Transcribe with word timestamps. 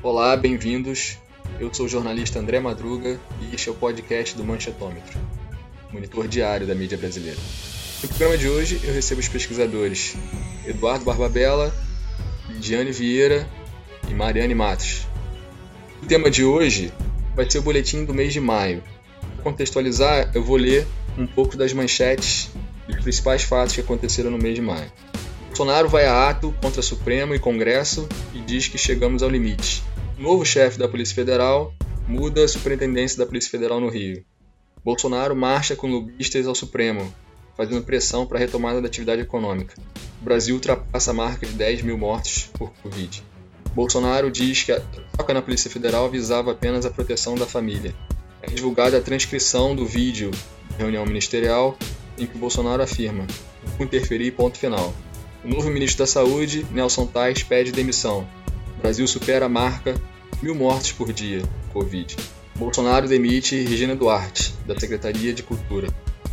Olá, 0.00 0.36
bem-vindos. 0.36 1.18
Eu 1.58 1.74
sou 1.74 1.86
o 1.86 1.88
jornalista 1.88 2.38
André 2.38 2.60
Madruga 2.60 3.18
e 3.42 3.52
este 3.52 3.68
é 3.68 3.72
o 3.72 3.74
podcast 3.74 4.36
do 4.36 4.44
Manchetômetro, 4.44 5.18
monitor 5.92 6.28
diário 6.28 6.68
da 6.68 6.74
mídia 6.74 6.96
brasileira. 6.96 7.36
No 8.00 8.08
programa 8.08 8.38
de 8.38 8.48
hoje 8.48 8.80
eu 8.84 8.94
recebo 8.94 9.20
os 9.20 9.26
pesquisadores 9.26 10.14
Eduardo 10.64 11.04
Barbabella, 11.04 11.74
Lidiane 12.48 12.92
Vieira 12.92 13.44
e 14.08 14.14
Mariane 14.14 14.54
Matos. 14.54 15.04
O 16.00 16.06
tema 16.06 16.30
de 16.30 16.44
hoje 16.44 16.92
vai 17.34 17.50
ser 17.50 17.58
o 17.58 17.62
boletim 17.62 18.04
do 18.04 18.14
mês 18.14 18.32
de 18.32 18.40
maio. 18.40 18.84
Para 19.34 19.42
contextualizar, 19.42 20.30
eu 20.32 20.44
vou 20.44 20.56
ler 20.56 20.86
um 21.18 21.26
pouco 21.26 21.56
das 21.56 21.72
manchetes 21.72 22.50
e 22.88 22.92
os 22.92 23.02
principais 23.02 23.42
fatos 23.42 23.74
que 23.74 23.80
aconteceram 23.80 24.30
no 24.30 24.38
mês 24.38 24.54
de 24.54 24.62
maio. 24.62 24.92
Bolsonaro 25.48 25.88
vai 25.88 26.06
a 26.06 26.28
ato 26.28 26.54
contra 26.62 26.80
Supremo 26.80 27.34
e 27.34 27.38
Congresso 27.40 28.08
e 28.32 28.38
diz 28.38 28.68
que 28.68 28.78
chegamos 28.78 29.24
ao 29.24 29.28
limite. 29.28 29.82
Novo 30.18 30.44
chefe 30.44 30.76
da 30.76 30.88
Polícia 30.88 31.14
Federal 31.14 31.72
muda 32.08 32.42
a 32.42 32.48
superintendência 32.48 33.16
da 33.16 33.24
Polícia 33.24 33.52
Federal 33.52 33.78
no 33.78 33.88
Rio. 33.88 34.24
Bolsonaro 34.84 35.36
marcha 35.36 35.76
com 35.76 35.86
lobistas 35.86 36.44
ao 36.44 36.56
Supremo, 36.56 37.14
fazendo 37.56 37.84
pressão 37.84 38.26
para 38.26 38.36
a 38.36 38.40
retomada 38.40 38.80
da 38.82 38.88
atividade 38.88 39.22
econômica. 39.22 39.76
O 40.20 40.24
Brasil 40.24 40.56
ultrapassa 40.56 41.12
a 41.12 41.14
marca 41.14 41.46
de 41.46 41.52
10 41.52 41.82
mil 41.82 41.96
mortes 41.96 42.50
por 42.52 42.72
Covid. 42.82 43.22
Bolsonaro 43.76 44.28
diz 44.28 44.64
que 44.64 44.72
a 44.72 44.80
troca 44.80 45.32
na 45.32 45.40
Polícia 45.40 45.70
Federal 45.70 46.10
visava 46.10 46.50
apenas 46.50 46.84
a 46.84 46.90
proteção 46.90 47.36
da 47.36 47.46
família. 47.46 47.94
É 48.42 48.50
divulgada 48.50 48.98
a 48.98 49.02
transcrição 49.02 49.76
do 49.76 49.86
vídeo 49.86 50.32
da 50.70 50.78
reunião 50.78 51.06
ministerial 51.06 51.78
em 52.18 52.26
que 52.26 52.36
Bolsonaro 52.36 52.82
afirma: 52.82 53.24
interferir, 53.78 54.32
ponto 54.32 54.58
final. 54.58 54.92
O 55.44 55.48
novo 55.48 55.70
ministro 55.70 56.00
da 56.00 56.08
Saúde, 56.08 56.66
Nelson 56.72 57.06
Tais, 57.06 57.44
pede 57.44 57.70
demissão. 57.70 58.26
Brasil 58.78 59.06
supera 59.06 59.46
a 59.46 59.48
marca 59.48 60.00
mil 60.42 60.54
mortes 60.54 60.92
por 60.92 61.12
dia, 61.12 61.42
Covid. 61.72 62.16
Bolsonaro 62.56 63.08
demite 63.08 63.56
Regina 63.56 63.94
Duarte, 63.94 64.54
da 64.66 64.78
Secretaria 64.78 65.32
de 65.34 65.42
Cultura. 65.42 65.88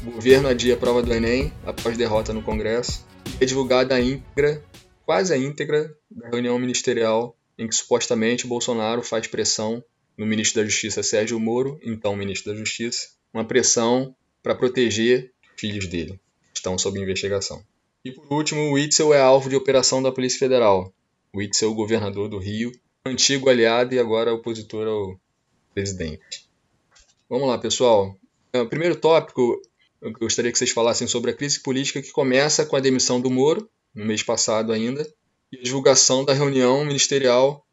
O 0.06 0.11
governo 0.11 0.47
adia 0.47 0.75
a 0.75 0.78
prova 0.78 1.02
do 1.02 1.14
Enem 1.14 1.52
após 1.66 1.97
derrota 1.97 2.34
no 2.34 2.42
Congresso. 2.42 3.06
E 3.39 3.44
é 3.44 3.45
divulgada 3.45 3.95
a 3.95 4.00
íntegra, 4.00 4.64
quase 5.06 5.34
a 5.34 5.38
íntegra, 5.38 5.95
da 6.09 6.30
reunião 6.30 6.58
ministerial 6.59 7.36
em 7.58 7.67
que 7.67 7.75
supostamente 7.75 8.47
Bolsonaro 8.47 9.02
faz 9.02 9.28
pressão 9.28 9.84
no 10.17 10.25
ministro 10.25 10.62
da 10.62 10.67
Justiça 10.67 11.03
Sérgio 11.03 11.39
Moro, 11.39 11.80
então 11.84 12.16
ministro 12.16 12.52
da 12.52 12.58
Justiça, 12.58 13.08
uma 13.34 13.45
pressão 13.45 14.16
para 14.44 14.56
proteger 14.56 15.31
filhos 15.58 15.88
dele, 15.88 16.19
que 16.53 16.59
estão 16.59 16.78
sob 16.78 17.00
investigação. 17.00 17.64
E 18.03 18.12
por 18.12 18.31
último, 18.31 18.62
o 18.62 18.73
Witzel 18.73 19.14
é 19.14 19.19
alvo 19.19 19.50
de 19.50 19.56
operação 19.56 20.02
da 20.02 20.12
Polícia 20.12 20.39
Federal. 20.39 20.94
O 21.36 21.39
Witzel, 21.39 21.73
governador 21.73 22.30
do 22.30 22.38
Rio, 22.38 22.72
antigo 23.05 23.50
aliado 23.50 23.94
e 23.94 24.00
agora 24.00 24.33
opositor 24.33 24.88
ao 24.88 25.19
presidente. 25.73 26.47
Vamos 27.30 27.50
lá, 27.50 27.58
pessoal. 27.58 28.17
É, 28.53 28.61
o 28.61 28.69
primeiro 28.69 28.95
tópico, 28.95 29.61
eu 30.02 30.13
gostaria 30.13 30.50
que 30.50 30.58
vocês 30.58 30.72
falassem 30.72 31.08
sobre 31.08 31.31
a 31.31 31.33
crise 31.33 31.59
política 31.59 32.02
que 32.02 32.13
começa 32.13 32.66
com 32.66 32.78
a 32.78 32.80
demissão 32.80 33.19
do 33.19 33.30
Moro, 33.30 33.69
no 33.94 34.06
mês 34.06 34.23
passado 34.23 34.72
ainda, 34.72 35.06
e 35.52 35.58
a 35.58 35.61
divulgação 35.61 36.23
da 36.23 36.33
reunião 36.33 36.86
ministerial 36.86 37.66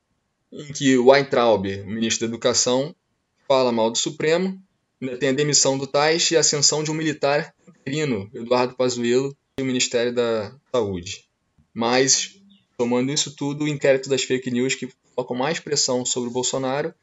em 0.50 0.72
que 0.72 0.98
o 0.98 1.10
Weintraub, 1.10 1.64
ministro 1.86 2.26
da 2.26 2.32
Educação, 2.32 2.92
fala 3.46 3.70
mal 3.70 3.92
do 3.92 3.98
Supremo, 3.98 4.60
ainda 5.00 5.16
tem 5.18 5.28
a 5.28 5.32
demissão 5.32 5.78
do 5.78 5.86
Tais 5.86 6.28
e 6.32 6.36
a 6.36 6.40
ascensão 6.40 6.82
de 6.82 6.90
um 6.90 6.94
militar 6.94 7.54
interino, 7.68 8.28
Eduardo 8.34 8.74
Pazuello, 8.74 9.36
o 9.60 9.64
Ministério 9.64 10.12
da 10.12 10.52
Saúde. 10.72 11.28
Mas, 11.72 12.41
tomando 12.76 13.12
isso 13.12 13.34
tudo, 13.36 13.64
o 13.64 13.68
inquérito 13.68 14.08
das 14.08 14.22
fake 14.22 14.50
news 14.50 14.74
que 14.74 14.88
colocam 15.14 15.36
mais 15.36 15.60
pressão 15.60 16.04
sobre 16.04 16.30
o 16.30 16.32
Bolsonaro 16.32 16.94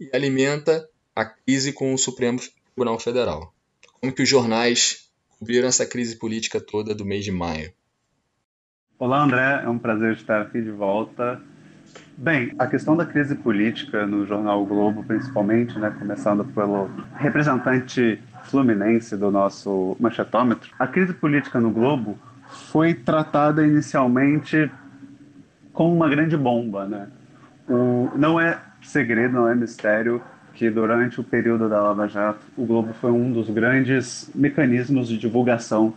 e 0.00 0.08
alimenta 0.12 0.88
a 1.14 1.24
crise 1.24 1.72
com 1.72 1.92
o 1.92 1.98
Supremo 1.98 2.40
Tribunal 2.74 2.98
Federal. 2.98 3.52
Como 4.00 4.12
que 4.12 4.22
os 4.22 4.28
jornais 4.28 5.10
cobriram 5.38 5.68
essa 5.68 5.84
crise 5.86 6.16
política 6.16 6.60
toda 6.60 6.94
do 6.94 7.04
mês 7.04 7.24
de 7.24 7.32
maio? 7.32 7.72
Olá, 8.98 9.22
André. 9.22 9.62
É 9.64 9.68
um 9.68 9.78
prazer 9.78 10.14
estar 10.14 10.42
aqui 10.42 10.60
de 10.60 10.70
volta. 10.70 11.40
Bem, 12.16 12.52
a 12.58 12.66
questão 12.66 12.96
da 12.96 13.06
crise 13.06 13.34
política 13.36 14.04
no 14.06 14.26
jornal 14.26 14.62
o 14.62 14.66
Globo, 14.66 15.04
principalmente, 15.04 15.78
né, 15.78 15.94
começando 15.96 16.44
pelo 16.44 16.88
representante 17.14 18.20
fluminense 18.44 19.16
do 19.16 19.30
nosso 19.30 19.96
manchetômetro, 20.00 20.70
a 20.78 20.86
crise 20.86 21.14
política 21.14 21.60
no 21.60 21.70
Globo 21.70 22.18
foi 22.48 22.92
tratada 22.92 23.64
inicialmente 23.64 24.70
como 25.78 25.94
uma 25.94 26.08
grande 26.08 26.36
bomba, 26.36 26.86
né? 26.86 27.06
O, 27.68 28.10
não 28.16 28.40
é 28.40 28.58
segredo, 28.82 29.34
não 29.34 29.48
é 29.48 29.54
mistério 29.54 30.20
que 30.52 30.68
durante 30.68 31.20
o 31.20 31.22
período 31.22 31.68
da 31.68 31.80
Lava 31.80 32.08
Jato, 32.08 32.40
o 32.56 32.66
Globo 32.66 32.92
foi 32.94 33.12
um 33.12 33.30
dos 33.30 33.48
grandes 33.48 34.28
mecanismos 34.34 35.06
de 35.06 35.16
divulgação 35.16 35.94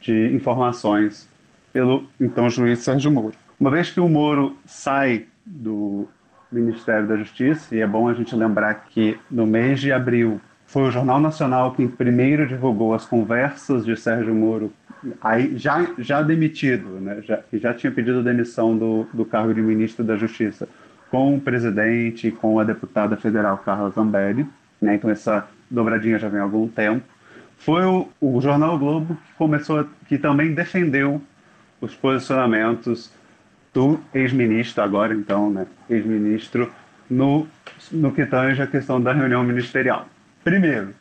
de 0.00 0.34
informações 0.34 1.28
pelo 1.72 2.08
então 2.20 2.50
juiz 2.50 2.80
Sérgio 2.80 3.12
Moro. 3.12 3.34
Uma 3.60 3.70
vez 3.70 3.92
que 3.92 4.00
o 4.00 4.08
Moro 4.08 4.56
sai 4.66 5.26
do 5.46 6.08
Ministério 6.50 7.06
da 7.06 7.16
Justiça, 7.16 7.72
e 7.72 7.78
é 7.78 7.86
bom 7.86 8.08
a 8.08 8.14
gente 8.14 8.34
lembrar 8.34 8.86
que 8.88 9.16
no 9.30 9.46
mês 9.46 9.78
de 9.80 9.92
abril 9.92 10.40
foi 10.66 10.82
o 10.82 10.90
Jornal 10.90 11.20
Nacional 11.20 11.72
quem 11.72 11.86
primeiro 11.86 12.48
divulgou 12.48 12.94
as 12.94 13.06
conversas 13.06 13.84
de 13.84 13.96
Sérgio 13.96 14.34
Moro, 14.34 14.72
aí 15.20 15.56
já, 15.56 15.86
já 15.98 16.22
demitido, 16.22 16.88
né, 17.00 17.22
já, 17.22 17.40
já 17.52 17.74
tinha 17.74 17.90
pedido 17.92 18.22
demissão 18.22 18.76
do, 18.76 19.06
do 19.12 19.24
cargo 19.24 19.54
de 19.54 19.60
ministro 19.60 20.04
da 20.04 20.16
Justiça, 20.16 20.68
com 21.10 21.36
o 21.36 21.40
presidente 21.40 22.30
com 22.30 22.58
a 22.58 22.64
deputada 22.64 23.16
federal 23.16 23.58
Carla 23.58 23.90
Zambelli, 23.90 24.46
né, 24.80 24.94
então 24.94 25.10
essa 25.10 25.48
dobradinha 25.70 26.18
já 26.18 26.28
vem 26.28 26.40
há 26.40 26.44
algum 26.44 26.68
tempo. 26.68 27.04
Foi 27.58 27.84
o, 27.84 28.08
o 28.20 28.40
jornal 28.40 28.78
Globo 28.78 29.14
que 29.14 29.34
começou, 29.36 29.86
que 30.08 30.16
também 30.16 30.54
defendeu 30.54 31.20
os 31.80 31.94
posicionamentos 31.94 33.12
do 33.72 34.00
ex-ministro, 34.14 34.82
agora 34.82 35.14
então, 35.14 35.50
né, 35.50 35.66
ex-ministro, 35.88 36.70
no, 37.08 37.46
no 37.90 38.12
que 38.12 38.24
tange 38.24 38.62
a 38.62 38.66
questão 38.66 39.00
da 39.00 39.12
reunião 39.12 39.42
ministerial. 39.42 40.06
Primeiro, 40.44 40.94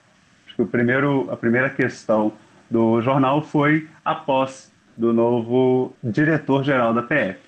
acho 0.46 0.56
que 0.56 0.62
o 0.62 0.68
primeiro, 0.68 1.30
a 1.32 1.38
primeira 1.38 1.70
questão 1.70 2.34
do 2.70 3.02
jornal 3.02 3.42
foi 3.42 3.88
a 4.04 4.14
posse 4.16 4.70
do 4.98 5.14
novo 5.14 5.94
diretor-geral 6.04 6.94
da 6.94 7.02
PF. 7.02 7.40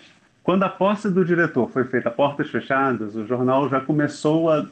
Quando 0.43 0.63
a 0.63 0.69
posse 0.69 1.09
do 1.09 1.23
diretor 1.23 1.69
foi 1.69 1.83
feita 1.83 2.09
a 2.09 2.11
portas 2.11 2.49
fechadas, 2.49 3.15
o 3.15 3.27
jornal 3.27 3.69
já 3.69 3.79
começou 3.79 4.49
a 4.49 4.65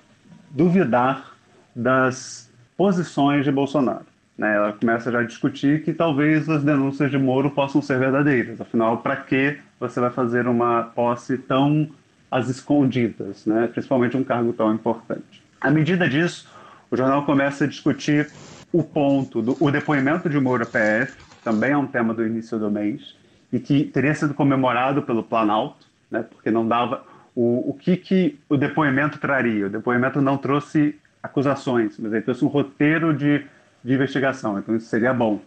duvidar 0.50 1.36
das 1.76 2.50
posições 2.76 3.46
de 3.46 3.52
Bolsonaro. 3.52 4.06
Né? 4.38 4.56
Ela 4.56 4.74
começa 4.74 5.12
já 5.12 5.20
a 5.20 5.24
discutir 5.24 5.84
que 5.84 5.94
talvez 5.94 6.50
as 6.50 6.64
denúncias 6.64 7.12
de 7.12 7.18
Moro 7.18 7.52
possam 7.52 7.82
ser 7.82 8.00
verdadeiras. 8.00 8.60
Afinal, 8.60 8.98
para 8.98 9.18
que 9.18 9.60
você 9.80 10.00
vai 10.00 10.10
fazer 10.10 10.48
uma 10.48 10.84
posse 10.84 11.38
tão 11.38 11.90
às 12.32 12.48
escondidas, 12.48 13.46
né? 13.46 13.68
principalmente 13.68 14.16
um 14.16 14.24
cargo 14.24 14.54
tão 14.54 14.74
importante? 14.74 15.44
À 15.60 15.70
medida 15.70 16.08
disso, 16.08 16.48
o 16.90 16.96
jornal 16.96 17.26
começa 17.26 17.66
a 17.66 17.68
discutir 17.68 18.32
o 18.72 18.84
ponto 18.84 19.42
do 19.42 19.58
o 19.60 19.72
depoimento 19.72 20.30
de 20.30 20.40
Moura 20.40 20.66
PF, 20.66 21.18
também 21.44 21.72
é 21.72 21.78
um 21.78 21.88
tema 21.88 22.14
do 22.14 22.26
início 22.26 22.60
do 22.60 22.70
mês, 22.70 23.16
e 23.52 23.60
que 23.60 23.84
teria 23.86 24.14
sido 24.14 24.34
comemorado 24.34 25.02
pelo 25.02 25.24
Planalto, 25.24 25.88
né, 26.12 26.24
porque 26.24 26.52
não 26.52 26.68
dava 26.68 27.04
o, 27.36 27.70
o 27.70 27.74
que, 27.74 27.98
que 27.98 28.40
o 28.48 28.58
depoimento 28.58 29.18
traria. 29.18 29.68
O 29.68 29.70
depoimento 29.70 30.22
não 30.22 30.38
trouxe 30.38 30.96
acusações, 31.22 31.98
mas 31.98 32.14
ele 32.14 32.22
trouxe 32.22 32.46
um 32.46 32.48
roteiro 32.48 33.14
de, 33.14 33.46
de 33.84 33.94
investigação, 33.94 34.60
então 34.60 34.76
isso 34.76 34.88
seria 34.88 35.14
bom 35.14 35.40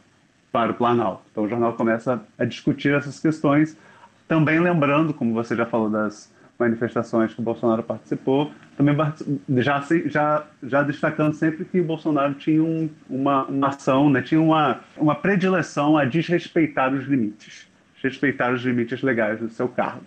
para 0.50 0.72
o 0.72 0.74
Planalto. 0.74 1.22
Então 1.30 1.44
o 1.44 1.48
jornal 1.48 1.74
começa 1.74 2.20
a 2.38 2.44
discutir 2.44 2.94
essas 2.94 3.20
questões, 3.20 3.76
também 4.26 4.58
lembrando, 4.58 5.14
como 5.14 5.32
você 5.32 5.54
já 5.54 5.66
falou 5.66 5.90
das 5.90 6.31
manifestações 6.62 7.34
que 7.34 7.40
o 7.40 7.42
Bolsonaro 7.42 7.82
participou, 7.82 8.52
também 8.76 8.96
já, 9.58 9.84
já, 10.06 10.44
já 10.62 10.82
destacando 10.82 11.34
sempre 11.34 11.64
que 11.64 11.80
o 11.80 11.84
Bolsonaro 11.84 12.34
tinha 12.34 12.62
um, 12.62 12.88
uma, 13.10 13.44
uma 13.44 13.68
ação, 13.68 14.08
né, 14.08 14.22
tinha 14.22 14.40
uma, 14.40 14.80
uma 14.96 15.14
predileção 15.14 15.98
a 15.98 16.04
desrespeitar 16.04 16.94
os 16.94 17.04
limites, 17.04 17.68
respeitar 18.02 18.52
os 18.52 18.62
limites 18.62 19.02
legais 19.02 19.40
do 19.40 19.48
seu 19.48 19.68
cargo. 19.68 20.04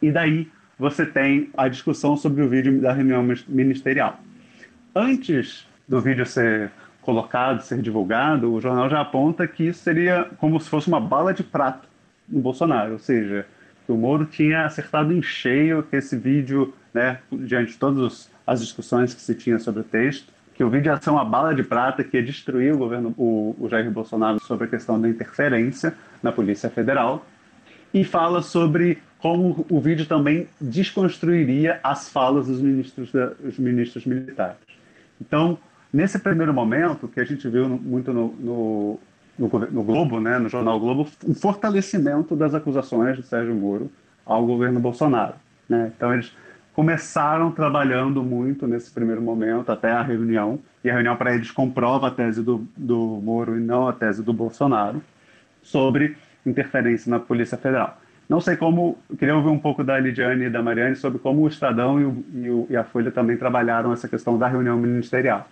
E 0.00 0.10
daí 0.10 0.48
você 0.78 1.04
tem 1.04 1.50
a 1.56 1.68
discussão 1.68 2.16
sobre 2.16 2.42
o 2.42 2.48
vídeo 2.48 2.80
da 2.80 2.92
reunião 2.92 3.22
ministerial. 3.46 4.18
Antes 4.94 5.66
do 5.86 6.00
vídeo 6.00 6.24
ser 6.24 6.70
colocado, 7.02 7.60
ser 7.60 7.82
divulgado, 7.82 8.52
o 8.52 8.60
jornal 8.60 8.88
já 8.88 9.00
aponta 9.00 9.46
que 9.46 9.64
isso 9.64 9.82
seria 9.82 10.28
como 10.38 10.58
se 10.58 10.68
fosse 10.68 10.88
uma 10.88 11.00
bala 11.00 11.34
de 11.34 11.42
prata 11.42 11.88
no 12.28 12.40
Bolsonaro, 12.40 12.92
ou 12.92 12.98
seja, 12.98 13.46
que 13.90 13.92
o 13.92 13.96
Moro 13.96 14.24
tinha 14.24 14.64
acertado 14.64 15.12
em 15.12 15.20
cheio 15.20 15.82
que 15.82 15.96
esse 15.96 16.16
vídeo, 16.16 16.72
né, 16.94 17.18
diante 17.32 17.72
de 17.72 17.76
todas 17.76 18.30
as 18.46 18.60
discussões 18.60 19.12
que 19.12 19.20
se 19.20 19.34
tinha 19.34 19.58
sobre 19.58 19.80
o 19.80 19.84
texto, 19.84 20.32
que 20.54 20.62
o 20.62 20.70
vídeo 20.70 20.92
ia 20.92 21.00
ser 21.02 21.10
uma 21.10 21.24
bala 21.24 21.52
de 21.52 21.64
prata 21.64 22.04
que 22.04 22.16
ia 22.16 22.22
destruir 22.22 22.72
o 22.72 22.78
governo, 22.78 23.12
o, 23.18 23.56
o 23.58 23.68
Jair 23.68 23.90
Bolsonaro 23.90 24.38
sobre 24.44 24.66
a 24.66 24.70
questão 24.70 25.00
da 25.00 25.08
interferência 25.08 25.92
na 26.22 26.30
Polícia 26.30 26.70
Federal, 26.70 27.26
e 27.92 28.04
fala 28.04 28.42
sobre 28.42 28.98
como 29.18 29.66
o 29.68 29.80
vídeo 29.80 30.06
também 30.06 30.46
desconstruiria 30.60 31.80
as 31.82 32.08
falas 32.08 32.46
dos 32.46 32.60
ministros, 32.60 33.10
da, 33.10 33.26
dos 33.26 33.58
ministros 33.58 34.06
militares. 34.06 34.58
Então, 35.20 35.58
nesse 35.92 36.20
primeiro 36.20 36.54
momento, 36.54 37.08
que 37.08 37.18
a 37.18 37.24
gente 37.24 37.48
viu 37.48 37.68
muito 37.68 38.12
no, 38.12 38.28
no, 38.38 39.00
no, 39.40 39.48
no 39.70 39.82
Globo, 39.82 40.20
né, 40.20 40.38
no 40.38 40.50
jornal 40.50 40.78
Globo, 40.78 41.08
um 41.26 41.34
fortalecimento 41.34 42.36
das 42.36 42.54
acusações 42.54 43.16
de 43.16 43.22
Sérgio 43.22 43.54
Moro 43.54 43.90
ao 44.26 44.44
governo 44.44 44.78
Bolsonaro. 44.78 45.34
Né? 45.66 45.90
Então, 45.96 46.12
eles 46.12 46.30
começaram 46.74 47.50
trabalhando 47.50 48.22
muito 48.22 48.66
nesse 48.66 48.90
primeiro 48.90 49.22
momento, 49.22 49.72
até 49.72 49.90
a 49.90 50.02
reunião, 50.02 50.58
e 50.84 50.90
a 50.90 50.92
reunião 50.92 51.16
para 51.16 51.34
eles 51.34 51.50
comprova 51.50 52.08
a 52.08 52.10
tese 52.10 52.42
do, 52.42 52.66
do 52.76 53.20
Moro 53.22 53.56
e 53.56 53.60
não 53.60 53.88
a 53.88 53.92
tese 53.94 54.22
do 54.22 54.32
Bolsonaro, 54.32 55.02
sobre 55.62 56.16
interferência 56.44 57.10
na 57.10 57.18
Polícia 57.18 57.56
Federal. 57.56 57.98
Não 58.28 58.40
sei 58.40 58.56
como, 58.56 58.96
queria 59.18 59.34
ouvir 59.34 59.48
um 59.48 59.58
pouco 59.58 59.82
da 59.82 59.98
Lidiane 59.98 60.44
e 60.44 60.50
da 60.50 60.62
Mariane 60.62 60.96
sobre 60.96 61.18
como 61.18 61.42
o 61.42 61.48
Estadão 61.48 61.96
o, 61.96 62.24
e, 62.34 62.50
o, 62.50 62.66
e 62.70 62.76
a 62.76 62.84
Folha 62.84 63.10
também 63.10 63.36
trabalharam 63.36 63.92
essa 63.92 64.06
questão 64.06 64.38
da 64.38 64.46
reunião 64.46 64.76
ministerial. 64.76 65.48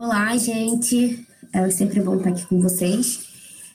Olá, 0.00 0.34
gente. 0.38 1.26
É 1.52 1.68
sempre 1.68 2.00
bom 2.00 2.16
estar 2.16 2.30
aqui 2.30 2.46
com 2.46 2.58
vocês. 2.58 3.20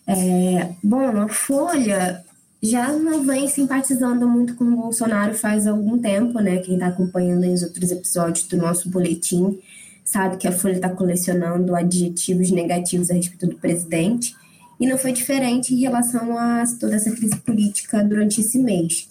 É, 0.08 0.74
bom, 0.84 1.22
a 1.22 1.28
Folha 1.30 2.26
já 2.64 2.92
não 2.94 3.24
vem 3.24 3.48
simpatizando 3.48 4.28
muito 4.28 4.56
com 4.56 4.64
o 4.64 4.76
Bolsonaro 4.76 5.36
faz 5.36 5.68
algum 5.68 6.00
tempo, 6.00 6.40
né? 6.40 6.58
Quem 6.58 6.74
está 6.74 6.88
acompanhando 6.88 7.46
os 7.46 7.62
outros 7.62 7.92
episódios 7.92 8.48
do 8.48 8.58
nosso 8.58 8.90
boletim 8.90 9.60
sabe 10.04 10.38
que 10.38 10.48
a 10.48 10.52
Folha 10.52 10.78
está 10.78 10.90
colecionando 10.90 11.76
adjetivos 11.76 12.50
negativos 12.50 13.12
a 13.12 13.14
respeito 13.14 13.46
do 13.46 13.58
presidente. 13.58 14.36
E 14.80 14.88
não 14.88 14.98
foi 14.98 15.12
diferente 15.12 15.76
em 15.76 15.82
relação 15.82 16.40
a 16.40 16.64
toda 16.80 16.96
essa 16.96 17.12
crise 17.12 17.36
política 17.36 18.04
durante 18.04 18.42
esse 18.42 18.58
mês. 18.58 19.08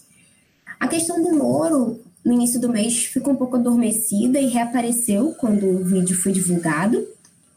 A 0.77 0.85
questão 0.85 1.23
do 1.23 1.33
Moro, 1.37 1.97
no 2.25 2.33
início 2.33 2.59
do 2.59 2.69
mês, 2.69 3.05
ficou 3.05 3.33
um 3.33 3.37
pouco 3.37 3.55
adormecida 3.55 4.39
e 4.39 4.47
reapareceu 4.47 5.35
quando 5.39 5.67
o 5.67 5.83
vídeo 5.83 6.17
foi 6.17 6.31
divulgado. 6.31 7.07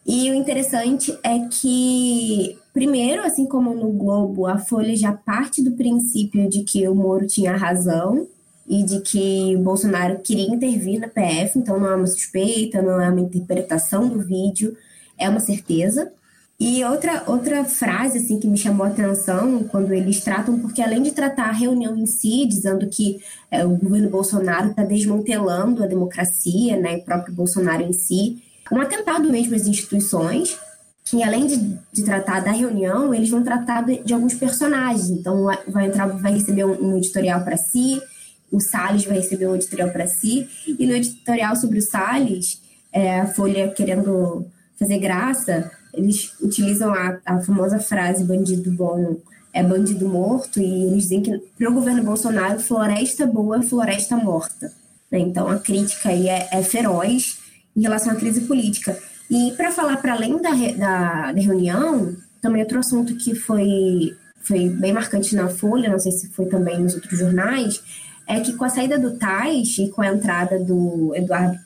E 0.06 0.30
o 0.30 0.34
interessante 0.34 1.18
é 1.22 1.38
que, 1.48 2.58
primeiro, 2.72 3.22
assim 3.22 3.46
como 3.46 3.74
no 3.74 3.90
Globo, 3.90 4.46
a 4.46 4.58
Folha 4.58 4.94
já 4.94 5.12
parte 5.12 5.62
do 5.62 5.72
princípio 5.72 6.48
de 6.50 6.64
que 6.64 6.86
o 6.86 6.94
Moro 6.94 7.26
tinha 7.26 7.56
razão 7.56 8.26
e 8.66 8.82
de 8.82 9.00
que 9.00 9.56
o 9.56 9.60
Bolsonaro 9.60 10.18
queria 10.18 10.46
intervir 10.46 11.00
na 11.00 11.08
PF, 11.08 11.58
então 11.58 11.80
não 11.80 11.88
é 11.88 11.96
uma 11.96 12.06
suspeita, 12.06 12.82
não 12.82 13.00
é 13.00 13.08
uma 13.10 13.20
interpretação 13.20 14.06
do 14.06 14.20
vídeo, 14.20 14.76
é 15.16 15.28
uma 15.28 15.40
certeza. 15.40 16.12
E 16.60 16.84
outra, 16.84 17.22
outra 17.28 17.64
frase 17.64 18.18
assim 18.18 18.40
que 18.40 18.48
me 18.48 18.58
chamou 18.58 18.84
a 18.84 18.88
atenção 18.88 19.62
quando 19.64 19.92
eles 19.94 20.20
tratam, 20.20 20.58
porque 20.58 20.82
além 20.82 21.02
de 21.02 21.12
tratar 21.12 21.50
a 21.50 21.52
reunião 21.52 21.96
em 21.96 22.04
si, 22.04 22.44
dizendo 22.46 22.88
que 22.88 23.20
é, 23.48 23.64
o 23.64 23.76
governo 23.76 24.10
Bolsonaro 24.10 24.70
está 24.70 24.82
desmantelando 24.82 25.84
a 25.84 25.86
democracia, 25.86 26.76
né, 26.76 26.96
o 26.96 27.04
próprio 27.04 27.32
Bolsonaro 27.32 27.82
em 27.82 27.92
si, 27.92 28.42
um 28.72 28.80
atentado 28.80 29.30
mesmo 29.30 29.54
às 29.54 29.68
instituições, 29.68 30.58
que 31.04 31.22
além 31.22 31.46
de, 31.46 31.78
de 31.92 32.02
tratar 32.02 32.40
da 32.40 32.50
reunião, 32.50 33.14
eles 33.14 33.30
vão 33.30 33.44
tratar 33.44 33.82
de, 33.82 34.02
de 34.02 34.12
alguns 34.12 34.34
personagens. 34.34 35.10
Então, 35.10 35.46
vai 35.68 35.86
entrar, 35.86 36.08
vai 36.08 36.32
receber 36.32 36.64
um, 36.64 36.88
um 36.88 36.96
editorial 36.98 37.42
para 37.44 37.56
si, 37.56 38.02
o 38.50 38.58
Salles 38.58 39.04
vai 39.04 39.18
receber 39.18 39.46
um 39.46 39.54
editorial 39.54 39.90
para 39.90 40.08
si, 40.08 40.48
e 40.66 40.86
no 40.86 40.92
editorial 40.92 41.54
sobre 41.54 41.78
o 41.78 41.82
Salles, 41.82 42.60
é, 42.92 43.20
a 43.20 43.26
Folha 43.28 43.68
querendo 43.68 44.44
fazer 44.76 44.98
graça, 44.98 45.70
eles 45.94 46.34
utilizam 46.40 46.92
a, 46.92 47.18
a 47.24 47.40
famosa 47.40 47.78
frase 47.78 48.24
bandido 48.24 48.70
bom 48.70 49.16
é 49.52 49.62
bandido 49.62 50.08
morto, 50.08 50.60
e 50.60 50.86
eles 50.86 51.04
dizem 51.04 51.22
que 51.22 51.36
para 51.56 51.70
o 51.70 51.74
governo 51.74 52.04
Bolsonaro, 52.04 52.60
floresta 52.60 53.26
boa 53.26 53.58
é 53.58 53.62
floresta 53.62 54.16
morta. 54.16 54.70
Né? 55.10 55.18
Então, 55.18 55.48
a 55.48 55.58
crítica 55.58 56.10
aí 56.10 56.28
é, 56.28 56.48
é 56.52 56.62
feroz 56.62 57.38
em 57.76 57.82
relação 57.82 58.12
à 58.12 58.16
crise 58.16 58.42
política. 58.42 58.96
E 59.30 59.52
para 59.56 59.72
falar 59.72 59.96
para 59.98 60.12
além 60.12 60.40
da, 60.40 60.50
da, 60.50 61.32
da, 61.32 61.40
reunião, 61.40 62.16
também 62.40 62.62
outro 62.62 62.78
assunto 62.78 63.16
que 63.16 63.34
foi, 63.34 64.16
foi 64.42 64.68
bem 64.68 64.92
marcante 64.92 65.34
na 65.34 65.48
Folha, 65.48 65.90
não 65.90 65.98
sei 65.98 66.12
se 66.12 66.28
foi 66.28 66.46
também 66.46 66.80
nos 66.80 66.94
outros 66.94 67.18
jornais, 67.18 67.82
é 68.26 68.40
que 68.40 68.52
com 68.52 68.64
a 68.64 68.68
saída 68.68 68.98
do 68.98 69.18
Tais 69.18 69.78
e 69.78 69.88
com 69.88 70.02
a 70.02 70.08
entrada 70.08 70.58
do 70.58 71.12
Eduardo 71.14 71.58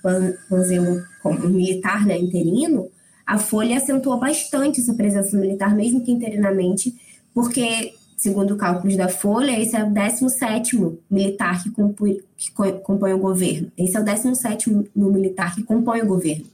Panzelo 0.49 1.03
como 1.23 1.49
militar 1.49 2.07
né, 2.07 2.17
interino, 2.17 2.89
a 3.27 3.39
Folha 3.39 3.77
acentuou 3.77 4.19
bastante 4.19 4.81
essa 4.81 4.95
presença 4.95 5.37
militar, 5.37 5.75
mesmo 5.75 6.05
que 6.05 6.11
interinamente, 6.11 6.95
porque, 7.35 7.95
segundo 8.17 8.57
cálculos 8.57 8.97
da 8.97 9.09
Folha, 9.09 9.59
esse 9.61 9.77
é 9.77 9.85
o 9.85 9.91
17 9.91 10.77
militar 11.11 11.63
que 11.63 11.71
compõe, 11.71 12.21
que 12.37 12.53
compõe 12.83 13.13
o 13.13 13.19
governo. 13.19 13.71
Esse 13.77 13.97
é 13.97 14.01
o 14.01 14.05
17 14.05 14.71
militar 14.95 15.55
que 15.55 15.63
compõe 15.63 16.03
o 16.03 16.07
governo. 16.07 16.47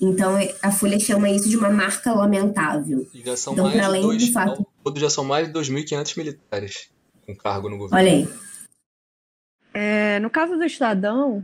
Então, 0.00 0.36
a 0.62 0.70
Folha 0.70 0.98
chama 0.98 1.30
isso 1.30 1.48
de 1.48 1.56
uma 1.56 1.70
marca 1.70 2.12
lamentável. 2.12 3.06
E 3.14 3.22
já 3.22 3.36
são 3.36 3.54
então, 3.54 3.66
mais 3.66 3.80
além 3.80 4.02
dois, 4.02 4.26
do 4.26 4.32
fato... 4.32 4.66
Todos 4.82 5.00
já 5.00 5.08
são 5.08 5.24
mais 5.24 5.46
de 5.46 5.58
2.500 5.58 6.18
militares 6.18 6.90
com 7.26 7.34
cargo 7.34 7.70
no 7.70 7.78
governo. 7.78 7.96
Olha 7.96 8.12
aí. 8.12 8.28
É, 9.72 10.20
no 10.20 10.30
caso 10.30 10.56
do 10.56 10.64
Estadão, 10.64 11.42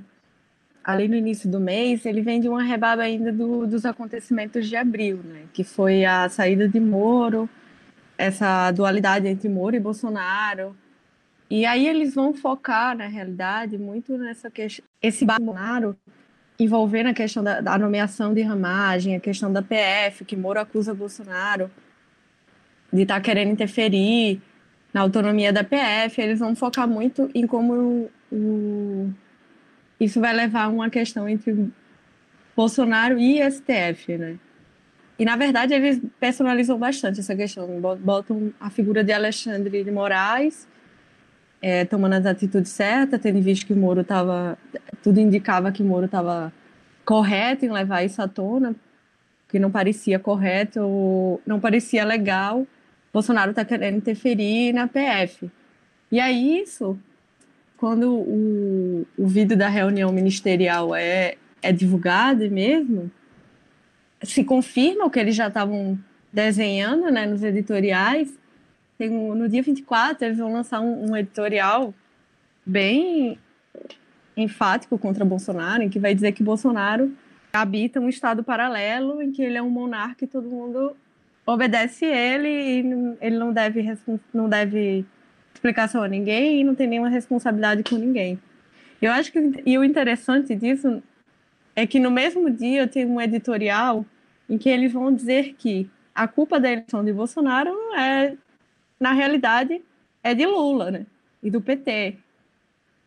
ali 0.85 1.09
no 1.09 1.15
início 1.15 1.51
do 1.51 1.61
mês, 1.61 2.05
ele 2.07 2.23
vem 2.23 2.41
de 2.41 2.49
uma 2.49 2.63
rebaba 2.63 3.03
ainda 3.03 3.33
do, 3.33 3.67
dos 3.67 3.85
acontecimentos 3.85 4.69
de 4.69 4.77
abril, 4.77 5.21
né? 5.25 5.45
Que 5.53 5.63
foi 5.63 6.05
a 6.05 6.29
saída 6.29 6.69
de 6.69 6.81
Moro, 6.81 7.49
essa 8.17 8.71
dualidade 8.71 9.29
entre 9.29 9.49
Moro 9.49 9.77
e 9.77 9.81
Bolsonaro. 9.81 10.77
E 11.51 11.67
aí 11.67 11.87
eles 11.87 12.15
vão 12.15 12.33
focar, 12.33 12.97
na 12.97 13.07
realidade, 13.07 13.77
muito 13.77 14.17
nessa 14.17 14.51
questão, 14.51 14.85
esse 15.03 15.25
Bolsonaro 15.25 15.97
envolvendo 16.59 17.09
a 17.09 17.15
questão 17.15 17.43
da, 17.43 17.61
da, 17.61 17.79
nomeação 17.79 18.35
de 18.35 18.43
ramagem, 18.43 19.17
a 19.17 19.21
questão 19.21 19.51
da 19.53 19.63
PF, 19.63 20.25
que 20.25 20.37
Moro 20.37 20.61
acusa 20.61 20.95
Bolsonaro 20.95 21.71
de 22.93 23.03
estar 23.03 23.15
tá 23.15 23.21
querendo 23.21 23.51
interferir 23.51 24.41
na 24.93 25.01
autonomia 25.01 25.53
da 25.53 25.65
PF. 25.65 26.21
Eles 26.21 26.39
vão 26.39 26.55
focar 26.55 26.87
muito 26.87 27.31
em 27.35 27.47
como 27.47 27.73
o, 27.73 28.11
o 28.31 29.15
isso 30.01 30.21
vai 30.21 30.33
levar 30.33 30.65
a 30.65 30.69
uma 30.69 30.89
questão 30.89 31.29
entre 31.29 31.71
Bolsonaro 32.57 33.19
e 33.19 33.39
STF, 33.51 34.17
né? 34.17 34.39
E, 35.19 35.25
na 35.25 35.37
verdade, 35.37 35.75
eles 35.75 36.01
personalizam 36.19 36.79
bastante 36.79 37.21
essa 37.21 37.37
questão. 37.37 37.69
Botam 37.99 38.53
a 38.59 38.71
figura 38.71 39.05
de 39.05 39.13
Alexandre 39.13 39.85
de 39.85 39.91
Moraes 39.91 40.67
é, 41.61 41.85
tomando 41.85 42.15
as 42.15 42.25
atitudes 42.27 42.73
certas, 42.73 43.21
tendo 43.21 43.41
visto 43.43 43.67
que 43.67 43.73
o 43.73 43.77
Moro 43.77 44.01
estava... 44.01 44.57
Tudo 45.03 45.21
indicava 45.21 45.71
que 45.71 45.83
o 45.83 45.87
Moro 45.87 46.07
estava 46.07 46.53
correto 47.05 47.67
em 47.67 47.71
levar 47.71 48.03
isso 48.03 48.23
à 48.23 48.29
tona, 48.29 48.75
que 49.49 49.59
não 49.59 49.71
parecia 49.71 50.19
correto, 50.19 51.41
não 51.47 51.61
parecia 51.61 52.05
legal. 52.05 52.67
Bolsonaro 53.13 53.51
está 53.51 53.65
querendo 53.65 53.97
interferir 53.97 54.73
na 54.73 54.89
PF. 54.89 55.51
E 56.11 56.19
aí 56.19 56.63
isso 56.63 56.99
quando 57.81 58.13
o, 58.13 59.07
o 59.17 59.27
vídeo 59.27 59.57
da 59.57 59.67
reunião 59.67 60.13
ministerial 60.13 60.95
é, 60.95 61.37
é 61.63 61.73
divulgado 61.73 62.49
mesmo, 62.51 63.11
se 64.23 64.45
confirma 64.45 65.07
o 65.07 65.11
que 65.11 65.19
eles 65.19 65.35
já 65.35 65.49
estavam 65.49 65.99
desenhando 66.31 67.11
né, 67.11 67.25
nos 67.25 67.43
editoriais. 67.43 68.39
Tem 68.99 69.09
um, 69.09 69.35
no 69.35 69.49
dia 69.49 69.63
24, 69.63 70.27
eles 70.27 70.37
vão 70.37 70.53
lançar 70.53 70.83
um, 70.83 71.11
um 71.11 71.17
editorial 71.17 71.95
bem 72.67 73.39
enfático 74.37 74.99
contra 74.99 75.25
Bolsonaro, 75.25 75.83
em 75.83 75.89
que 75.89 75.99
vai 75.99 76.15
dizer 76.15 76.33
que 76.33 76.43
Bolsonaro 76.43 77.11
habita 77.51 77.99
um 77.99 78.11
estado 78.11 78.45
paralelo 78.45 79.23
em 79.23 79.33
que 79.33 79.41
ele 79.41 79.57
é 79.57 79.63
um 79.63 79.71
monarca 79.71 80.27
e 80.27 80.29
todo 80.29 80.51
mundo 80.51 80.95
obedece 81.47 82.05
ele 82.05 82.47
e 82.47 83.17
ele 83.23 83.39
não 83.39 83.55
deve 83.55 83.99
não 84.35 84.51
deve 84.51 85.07
explicação 85.61 86.03
a 86.03 86.09
ninguém 86.09 86.61
e 86.61 86.65
não 86.65 86.75
tem 86.75 86.87
nenhuma 86.87 87.11
responsabilidade 87.11 87.83
com 87.83 87.97
ninguém. 87.97 88.41
Eu 89.01 89.13
acho 89.13 89.31
que 89.31 89.39
e 89.67 89.77
o 89.77 89.85
interessante 89.85 90.55
disso 90.55 91.03
é 91.77 91.87
que 91.87 92.01
no 92.01 92.11
mesmo 92.11 92.51
dia 92.51 92.83
eu 92.83 92.89
tenho 92.89 93.11
um 93.11 93.21
editorial 93.21 94.05
em 94.49 94.57
que 94.57 94.69
eles 94.69 94.93
vão 94.93 95.15
dizer 95.15 95.55
que 95.59 95.89
a 96.15 96.27
culpa 96.27 96.59
da 96.59 96.73
eleição 96.73 97.05
de 97.05 97.13
Bolsonaro 97.13 97.71
é, 97.95 98.35
na 98.99 99.13
realidade, 99.13 99.81
é 100.23 100.35
de 100.35 100.45
Lula, 100.45 100.91
né? 100.91 101.07
E 101.43 101.51
do 101.51 101.61
PT. 101.61 102.17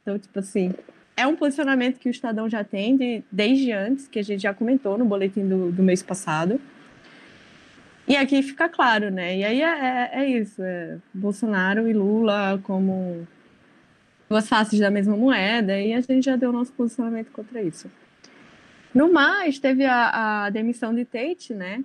Então, 0.01 0.17
tipo 0.17 0.39
assim, 0.39 0.73
é 1.15 1.27
um 1.27 1.35
posicionamento 1.35 1.99
que 1.99 2.07
o 2.07 2.11
Estadão 2.11 2.49
já 2.49 2.63
tem 2.63 2.95
de, 2.95 3.23
desde 3.31 3.71
antes, 3.71 4.07
que 4.07 4.19
a 4.19 4.23
gente 4.23 4.41
já 4.41 4.53
comentou 4.53 4.97
no 4.97 5.05
boletim 5.05 5.47
do, 5.47 5.71
do 5.71 5.83
mês 5.83 6.01
passado. 6.01 6.59
E 8.07 8.15
aqui 8.15 8.41
fica 8.43 8.67
claro, 8.67 9.09
né? 9.09 9.37
E 9.37 9.43
aí 9.43 9.61
é, 9.61 9.65
é, 9.65 10.09
é 10.13 10.29
isso: 10.29 10.61
é 10.61 10.97
Bolsonaro 11.13 11.87
e 11.87 11.93
Lula 11.93 12.59
como 12.63 13.27
duas 14.29 14.47
faces 14.47 14.79
da 14.79 14.89
mesma 14.89 15.15
moeda, 15.15 15.79
e 15.79 15.93
a 15.93 16.01
gente 16.01 16.25
já 16.25 16.35
deu 16.35 16.51
nosso 16.51 16.73
posicionamento 16.73 17.31
contra 17.31 17.61
isso. 17.61 17.89
No 18.93 19.11
mais, 19.11 19.59
teve 19.59 19.85
a, 19.85 20.45
a 20.45 20.49
demissão 20.49 20.93
de 20.93 21.05
Tate, 21.05 21.53
né? 21.53 21.83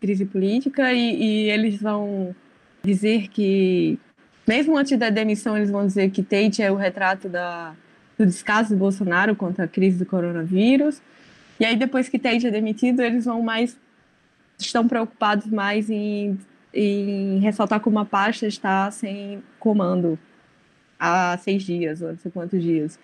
Crise 0.00 0.24
política, 0.24 0.92
e, 0.92 1.22
e 1.22 1.50
eles 1.50 1.80
vão 1.80 2.34
dizer 2.82 3.28
que 3.28 3.98
mesmo 4.46 4.76
antes 4.76 4.98
da 4.98 5.08
demissão, 5.08 5.56
eles 5.56 5.70
vão 5.70 5.86
dizer 5.86 6.10
que 6.10 6.22
Tate 6.22 6.62
é 6.62 6.70
o 6.70 6.76
retrato 6.76 7.28
da, 7.28 7.74
do 8.18 8.26
descaso 8.26 8.70
do 8.70 8.76
Bolsonaro 8.76 9.34
contra 9.34 9.64
a 9.64 9.68
crise 9.68 9.98
do 9.98 10.06
coronavírus. 10.06 11.00
E 11.58 11.64
aí, 11.64 11.76
depois 11.76 12.08
que 12.08 12.18
Tate 12.18 12.46
é 12.46 12.50
demitido, 12.50 13.00
eles 13.00 13.24
vão 13.24 13.42
mais. 13.42 13.76
Estão 14.58 14.86
preocupados 14.86 15.46
mais 15.46 15.90
em, 15.90 16.38
em 16.72 17.38
ressaltar 17.38 17.80
como 17.80 17.98
a 17.98 18.04
pasta 18.04 18.46
está 18.46 18.90
sem 18.90 19.42
comando 19.58 20.18
há 20.98 21.36
seis 21.38 21.62
dias, 21.62 22.00
ou 22.00 22.08
não 22.08 22.18
sei 22.18 22.30
quantos 22.30 22.62
dias. 22.62 22.98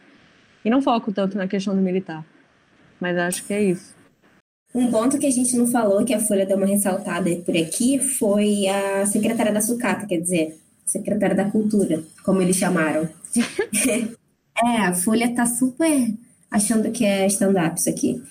E 0.64 0.70
não 0.70 0.82
foco 0.82 1.12
tanto 1.12 1.36
na 1.36 1.48
questão 1.48 1.74
do 1.74 1.80
militar. 1.80 2.24
Mas 3.00 3.16
acho 3.16 3.44
que 3.44 3.52
é 3.52 3.62
isso. 3.62 3.94
Um 4.74 4.90
ponto 4.90 5.18
que 5.18 5.26
a 5.26 5.30
gente 5.30 5.56
não 5.56 5.66
falou, 5.66 6.04
que 6.04 6.14
a 6.14 6.20
Folha 6.20 6.46
deu 6.46 6.56
uma 6.56 6.66
ressaltada 6.66 7.28
por 7.44 7.56
aqui, 7.56 7.98
foi 7.98 8.68
a 8.68 9.04
secretária 9.04 9.52
da 9.52 9.60
sucata, 9.60 10.06
quer 10.06 10.20
dizer, 10.20 10.60
secretária 10.86 11.34
da 11.34 11.50
cultura, 11.50 12.04
como 12.24 12.40
eles 12.40 12.56
chamaram. 12.56 13.08
é, 14.64 14.76
a 14.82 14.94
Folha 14.94 15.34
tá 15.34 15.44
super 15.44 16.14
achando 16.50 16.90
que 16.92 17.04
é 17.04 17.26
stand-up 17.26 17.78
isso 17.78 17.88
aqui. 17.88 18.22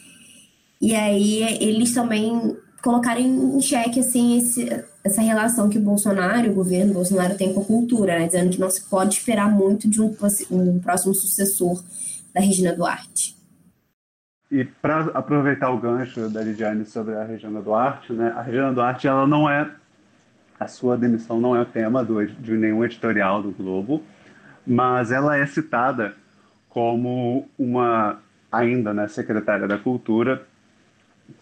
E 0.81 0.95
aí 0.95 1.43
eles 1.61 1.93
também 1.93 2.55
colocaram 2.81 3.19
em 3.19 3.59
xeque 3.61 3.99
assim, 3.99 4.37
esse, 4.37 4.83
essa 5.03 5.21
relação 5.21 5.69
que 5.69 5.77
o 5.77 5.81
Bolsonaro, 5.81 6.49
o 6.49 6.53
governo 6.53 6.93
Bolsonaro 6.93 7.37
tem 7.37 7.53
com 7.53 7.61
a 7.61 7.65
cultura, 7.65 8.19
né? 8.19 8.27
dizendo 8.27 8.51
que 8.51 8.59
não 8.59 8.69
se 8.69 8.81
pode 8.89 9.15
esperar 9.15 9.49
muito 9.49 9.89
de 9.89 10.01
um, 10.01 10.15
um 10.51 10.79
próximo 10.79 11.13
sucessor 11.13 11.83
da 12.33 12.41
Regina 12.41 12.73
Duarte. 12.73 13.37
E 14.51 14.63
para 14.63 15.05
aproveitar 15.13 15.69
o 15.69 15.77
gancho 15.77 16.29
da 16.29 16.41
Lidiane 16.41 16.85
sobre 16.85 17.15
a 17.15 17.23
Regina 17.23 17.61
Duarte, 17.61 18.13
né, 18.13 18.33
a 18.35 18.41
Regina 18.41 18.73
Duarte 18.73 19.07
ela 19.07 19.27
não 19.27 19.49
é 19.49 19.69
a 20.59 20.67
sua 20.67 20.97
demissão 20.97 21.39
não 21.39 21.55
é 21.55 21.63
tema 21.63 22.03
do, 22.03 22.25
de 22.25 22.53
nenhum 22.53 22.83
editorial 22.83 23.41
do 23.41 23.51
Globo, 23.51 24.03
mas 24.65 25.11
ela 25.11 25.37
é 25.37 25.45
citada 25.45 26.15
como 26.67 27.47
uma 27.57 28.19
ainda 28.51 28.93
né, 28.93 29.07
secretária 29.07 29.67
da 29.67 29.77
Cultura 29.77 30.45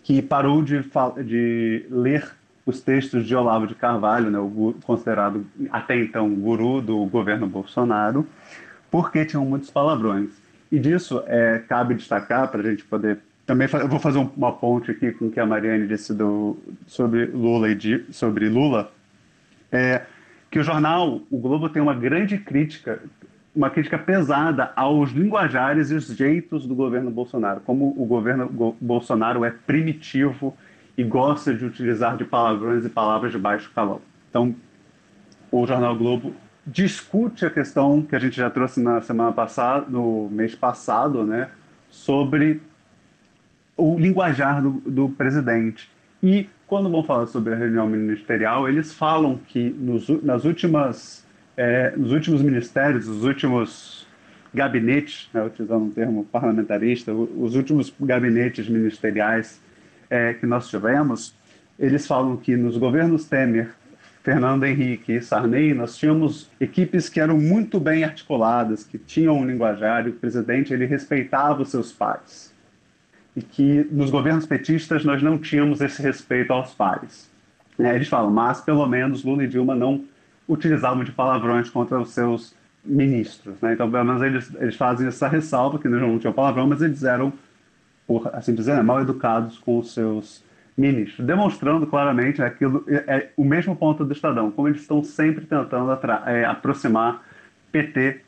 que 0.04 0.22
parou 0.22 0.62
de, 0.62 0.84
de 1.26 1.86
ler 1.90 2.30
os 2.66 2.82
textos 2.82 3.26
de 3.26 3.36
Olavo 3.36 3.66
de 3.66 3.76
Carvalho, 3.76 4.30
né, 4.30 4.40
o 4.40 4.76
considerado 4.84 5.46
até 5.72 5.98
então 5.98 6.30
guru 6.36 6.82
do 6.82 7.06
governo 7.06 7.48
Bolsonaro, 7.48 8.28
porque 8.92 9.26
tinham 9.26 9.46
muitos 9.46 9.70
palavrões. 9.70 10.30
E 10.70 10.78
disso 10.78 11.24
é, 11.28 11.60
cabe 11.68 11.96
destacar 11.96 12.50
para 12.50 12.60
a 12.60 12.70
gente 12.70 12.84
poder 12.84 13.20
também 13.48 13.66
eu 13.80 13.88
vou 13.88 13.98
fazer 13.98 14.18
uma 14.18 14.52
ponte 14.52 14.92
aqui 14.92 15.10
com 15.14 15.28
o 15.28 15.32
que 15.32 15.40
a 15.40 15.46
Mariane 15.46 15.88
disse 15.88 16.14
do, 16.14 16.58
sobre 16.86 17.28
Lula 17.28 17.70
e 17.70 18.06
sobre 18.12 18.50
Lula, 18.50 18.92
é, 19.72 20.02
que 20.52 20.60
o 20.60 20.64
jornal, 20.64 21.22
o 21.32 21.38
Globo 21.40 21.70
tem 21.70 21.82
uma 21.82 21.96
grande 21.96 22.38
crítica, 22.38 23.02
uma 23.58 23.72
crítica 23.72 23.98
pesada 23.98 24.72
aos 24.76 25.10
linguajares 25.10 25.90
e 25.90 25.96
os 25.96 26.06
jeitos 26.06 26.68
do 26.68 26.76
governo 26.76 27.10
Bolsonaro, 27.10 27.60
como 27.62 27.92
o 27.98 28.06
governo 28.06 28.76
Bolsonaro 28.80 29.44
é 29.44 29.50
primitivo 29.50 30.56
e 30.96 31.04
gosta 31.04 31.56
de 31.56 31.66
utilizar 31.66 32.16
de 32.16 32.24
palavrões 32.24 32.86
e 32.86 32.90
palavras 32.90 33.32
de 33.32 33.40
baixo 33.40 33.72
calão. 33.74 34.00
Então, 34.30 34.56
o 35.52 35.66
jornal 35.66 35.96
Globo 35.96 36.36
discute 36.68 37.48
a 37.48 37.50
questão 37.50 38.04
que 38.04 38.16
a 38.16 38.20
gente 38.20 38.38
já 38.38 38.48
trouxe 38.48 38.80
na 38.80 39.02
semana 39.02 39.32
passada, 39.32 39.88
no 39.90 40.30
mês 40.30 40.54
passado, 40.54 41.24
né, 41.24 41.50
sobre 41.90 42.62
o 43.76 43.98
linguajar 43.98 44.62
do, 44.62 44.72
do 44.86 45.10
presidente. 45.10 45.90
E 46.22 46.48
quando 46.68 46.92
vão 46.92 47.04
falar 47.04 47.26
sobre 47.26 47.54
a 47.54 47.58
reunião 47.58 47.88
ministerial, 47.88 48.70
eles 48.70 48.94
falam 48.94 49.40
que 49.48 49.70
nos, 49.70 50.10
nas 50.22 50.46
últimas, 50.46 51.26
é, 51.58 51.92
nos 51.98 52.12
últimos 52.12 52.42
ministérios, 52.44 53.08
os 53.08 53.24
últimos 53.24 54.08
gabinetes, 54.54 55.28
né, 55.34 55.44
utilizando 55.44 55.86
um 55.86 55.92
termo 55.92 56.24
parlamentarista, 56.26 57.12
os 57.12 57.56
últimos 57.56 57.94
gabinetes 58.00 58.70
ministeriais 58.70 59.60
é, 60.10 60.34
que 60.34 60.46
nós 60.46 60.70
tivemos, 60.70 61.36
eles 61.78 62.08
falam 62.08 62.38
que 62.38 62.56
nos 62.56 62.78
governos 62.78 63.26
Temer 63.26 63.70
Fernando 64.24 64.66
Henrique 64.66 65.14
e 65.14 65.22
Sarney, 65.22 65.74
nós 65.74 65.98
tínhamos 65.98 66.50
equipes 66.60 67.08
que 67.08 67.20
eram 67.20 67.40
muito 67.40 67.80
bem 67.80 68.04
articuladas, 68.04 68.84
que 68.84 68.98
tinham 68.98 69.38
um 69.38 69.46
linguajar, 69.46 70.06
e 70.06 70.10
o 70.10 70.14
presidente 70.14 70.74
ele 70.74 70.86
respeitava 70.86 71.62
os 71.62 71.70
seus 71.70 71.94
pares. 71.94 72.54
E 73.36 73.42
que 73.42 73.88
nos 73.90 74.10
governos 74.10 74.46
petistas 74.46 75.06
nós 75.06 75.24
não 75.24 75.38
tínhamos 75.38 75.80
esse 75.80 76.02
respeito 76.02 76.52
aos 76.52 76.74
pares. 76.74 77.32
É, 77.80 77.96
eles 77.96 78.10
falam, 78.10 78.30
mas 78.30 78.60
pelo 78.60 78.86
menos 78.86 79.24
Lula 79.24 79.46
e 79.46 79.48
Dilma 79.48 79.76
não 79.76 80.04
utilizavam 80.48 81.04
de 81.04 81.12
palavrões 81.12 81.70
contra 81.70 82.00
os 82.00 82.12
seus 82.12 82.56
ministros. 82.84 83.60
Né? 83.62 83.74
Então, 83.74 83.90
pelo 83.90 84.06
menos 84.06 84.22
eles, 84.22 84.56
eles 84.56 84.76
fazem 84.76 85.08
essa 85.08 85.28
ressalva, 85.28 85.78
que 85.78 85.88
não 85.88 86.18
tinham 86.18 86.34
palavrão, 86.34 86.68
mas 86.68 86.82
eles 86.82 87.04
eram, 87.04 87.34
por 88.08 88.30
assim 88.34 88.54
dizer, 88.54 88.76
né, 88.76 88.82
mal 88.82 89.02
educados 89.02 89.58
com 89.58 89.80
os 89.80 89.94
seus 89.94 90.44
ministro, 90.78 91.26
demonstrando 91.26 91.88
claramente 91.88 92.42
aquilo, 92.42 92.84
é, 92.88 92.96
é, 93.08 93.32
o 93.36 93.44
mesmo 93.44 93.76
ponto 93.76 94.06
do 94.06 94.14
Estadão, 94.14 94.52
como 94.52 94.68
eles 94.68 94.82
estão 94.82 95.04
sempre 95.04 95.46
tentando 95.46 95.92
é, 96.28 96.46
aproximar 96.46 97.24
PT 97.72 98.22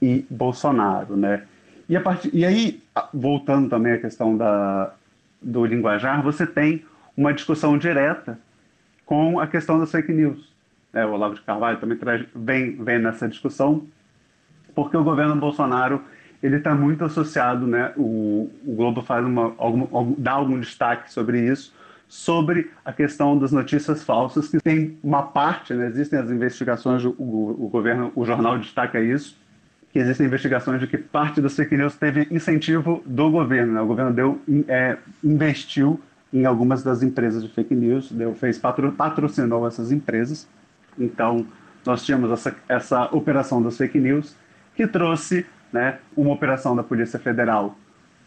e 0.00 0.24
Bolsonaro, 0.30 1.16
né? 1.16 1.42
E, 1.88 1.96
a 1.96 2.00
part... 2.00 2.30
e 2.32 2.44
aí, 2.44 2.80
voltando 3.12 3.68
também 3.68 3.92
à 3.92 3.98
questão 3.98 4.36
da, 4.36 4.92
do 5.42 5.64
linguajar, 5.64 6.22
você 6.22 6.46
tem 6.46 6.84
uma 7.16 7.32
discussão 7.32 7.76
direta 7.76 8.38
com 9.04 9.40
a 9.40 9.46
questão 9.46 9.78
das 9.78 9.90
fake 9.90 10.12
news. 10.12 10.55
É, 10.96 11.04
o 11.04 11.12
Olavo 11.12 11.34
de 11.34 11.42
Carvalho 11.42 11.78
também 11.78 11.98
traz, 11.98 12.24
vem, 12.34 12.76
vem 12.76 12.98
nessa 12.98 13.28
discussão, 13.28 13.86
porque 14.74 14.96
o 14.96 15.04
governo 15.04 15.36
Bolsonaro 15.36 16.00
ele 16.42 16.56
está 16.56 16.74
muito 16.74 17.04
associado, 17.04 17.66
né? 17.66 17.92
O, 17.96 18.50
o 18.64 18.74
Globo 18.74 19.02
faz 19.02 19.24
uma, 19.24 19.54
algum, 19.58 20.14
dá 20.16 20.32
algum 20.32 20.58
destaque 20.58 21.12
sobre 21.12 21.40
isso, 21.40 21.74
sobre 22.08 22.70
a 22.84 22.92
questão 22.92 23.38
das 23.38 23.52
notícias 23.52 24.02
falsas, 24.04 24.48
que 24.48 24.58
tem 24.58 24.96
uma 25.02 25.22
parte, 25.22 25.74
né, 25.74 25.88
existem 25.88 26.18
as 26.18 26.30
investigações, 26.30 27.04
o, 27.04 27.10
o, 27.18 27.68
governo, 27.70 28.12
o 28.14 28.24
jornal 28.24 28.58
destaca 28.58 29.00
isso, 29.00 29.36
que 29.92 29.98
existem 29.98 30.26
investigações 30.26 30.80
de 30.80 30.86
que 30.86 30.98
parte 30.98 31.40
das 31.40 31.56
fake 31.56 31.76
news 31.76 31.96
teve 31.96 32.28
incentivo 32.30 33.02
do 33.04 33.30
governo, 33.30 33.72
né? 33.72 33.80
o 33.80 33.86
governo 33.86 34.12
deu, 34.12 34.40
é, 34.68 34.96
investiu 35.24 36.00
em 36.32 36.44
algumas 36.44 36.82
das 36.82 37.02
empresas 37.02 37.42
de 37.42 37.48
fake 37.48 37.74
news, 37.74 38.12
deu, 38.12 38.34
fez 38.34 38.58
patro, 38.58 38.92
patrocinou 38.92 39.66
essas 39.66 39.90
empresas, 39.90 40.46
então 40.98 41.46
nós 41.84 42.04
tínhamos 42.04 42.30
essa, 42.30 42.56
essa 42.68 43.04
operação 43.14 43.62
das 43.62 43.76
fake 43.76 43.98
news 43.98 44.36
que 44.74 44.86
trouxe 44.86 45.46
né, 45.72 45.98
uma 46.16 46.32
operação 46.32 46.74
da 46.74 46.82
Polícia 46.82 47.18
Federal 47.18 47.76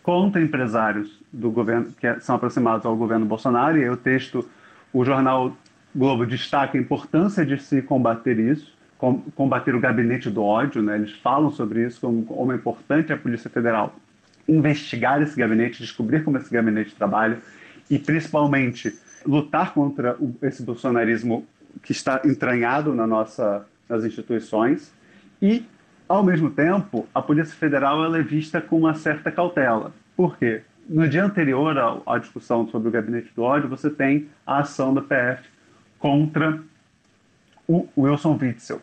contra 0.02 0.42
empresários 0.42 1.20
do 1.32 1.52
governo 1.52 1.94
que 2.00 2.20
são 2.22 2.36
aproximados 2.36 2.86
ao 2.86 2.96
governo 2.96 3.26
Bolsonaro. 3.26 3.78
E 3.78 3.84
aí 3.84 3.90
o 3.90 3.98
texto, 3.98 4.48
o 4.94 5.04
jornal 5.04 5.56
Globo 5.96 6.26
destaca 6.26 6.78
a 6.78 6.82
importância 6.82 7.46
de 7.46 7.62
se 7.62 7.82
combater 7.82 8.40
isso, 8.40 8.74
combater 9.36 9.76
o 9.76 9.80
gabinete 9.80 10.30
do 10.30 10.44
ódio. 10.44 10.82
Né? 10.82 10.96
Eles 10.96 11.12
falam 11.14 11.52
sobre 11.52 11.86
isso 11.86 12.02
como, 12.02 12.24
como 12.24 12.52
é 12.52 12.56
importante 12.56 13.12
a 13.12 13.18
Polícia 13.18 13.50
Federal 13.50 13.96
investigar 14.48 15.22
esse 15.22 15.38
gabinete, 15.38 15.82
descobrir 15.82 16.24
como 16.24 16.38
esse 16.38 16.52
gabinete 16.52 16.96
trabalha 16.96 17.38
e 17.90 18.00
principalmente 18.00 18.98
lutar 19.26 19.74
contra 19.74 20.16
o, 20.20 20.36
esse 20.42 20.64
bolsonarismo 20.64 21.46
que 21.82 21.92
está 21.92 22.22
entranhado 22.26 22.94
na 22.94 23.08
nossa, 23.08 23.66
nas 23.88 24.04
instituições 24.04 24.94
e 25.42 25.66
ao 26.10 26.24
mesmo 26.24 26.50
tempo, 26.50 27.08
a 27.14 27.22
Polícia 27.22 27.56
Federal 27.56 28.16
é 28.16 28.22
vista 28.24 28.60
com 28.60 28.80
uma 28.80 28.96
certa 28.96 29.32
cautela. 29.32 29.94
Por 30.18 30.36
quê? 30.38 30.64
No 30.90 31.08
dia 31.08 31.24
anterior 31.24 31.78
à, 32.08 32.18
discussão 32.18 32.68
sobre 32.68 32.90
o 32.90 32.92
gabinete 32.92 33.32
do 33.36 33.44
ódio, 33.44 33.70
você 33.70 33.92
tem 33.92 34.28
a 34.46 34.58
ação 34.58 34.92
da 34.92 35.04
PF 35.04 35.48
contra 36.00 36.60
o 37.68 37.88
Wilson 37.96 38.40
Witzel. 38.42 38.82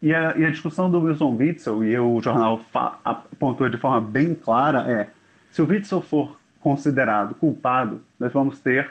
E 0.00 0.14
a, 0.14 0.34
e 0.34 0.46
a 0.46 0.50
discussão 0.50 0.90
do 0.90 0.98
Wilson 1.02 1.36
Witzel, 1.36 1.84
e 1.84 1.98
o 1.98 2.22
jornal 2.22 2.62
apontou 3.04 3.68
de 3.68 3.76
forma 3.76 4.00
bem 4.00 4.34
clara, 4.34 4.90
é: 4.90 5.10
se 5.50 5.60
o 5.60 5.68
Witzel 5.68 6.00
for 6.00 6.40
considerado 6.58 7.34
culpado, 7.34 8.00
nós 8.18 8.32
vamos 8.32 8.58
ter 8.60 8.90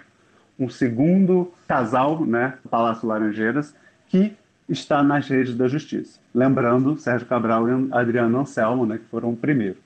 um 0.62 0.70
segundo 0.70 1.52
casal, 1.68 2.24
né, 2.26 2.54
Palácio 2.70 3.08
Laranjeiras, 3.08 3.74
que 4.08 4.34
está 4.70 5.02
nas 5.02 5.28
redes 5.28 5.56
da 5.56 5.68
justiça. 5.68 6.20
Lembrando, 6.34 6.98
Sérgio 7.00 7.28
Cabral 7.28 7.68
e 7.68 7.88
Adriano 7.92 8.40
Anselmo, 8.40 8.86
né, 8.86 9.00
que 9.00 9.06
foram 9.06 9.32
o 9.32 9.36
primeiro. 9.36 9.78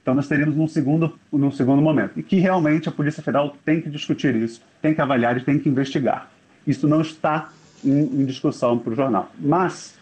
Então 0.00 0.14
nós 0.14 0.28
teríamos 0.28 0.54
num 0.54 0.68
segundo, 0.68 1.18
num 1.32 1.50
segundo 1.50 1.82
momento. 1.82 2.20
E 2.20 2.22
que 2.22 2.36
realmente 2.36 2.88
a 2.88 2.92
Polícia 2.92 3.22
Federal 3.22 3.56
tem 3.64 3.80
que 3.80 3.90
discutir 3.90 4.36
isso, 4.36 4.62
tem 4.80 4.94
que 4.94 5.00
avaliar 5.00 5.36
e 5.36 5.40
tem 5.40 5.58
que 5.58 5.68
investigar. 5.68 6.30
Isso 6.64 6.86
não 6.86 7.00
está 7.00 7.50
em, 7.84 8.22
em 8.22 8.24
discussão 8.24 8.78
para 8.78 8.92
o 8.92 8.96
jornal. 8.96 9.32
Mas, 9.36 9.98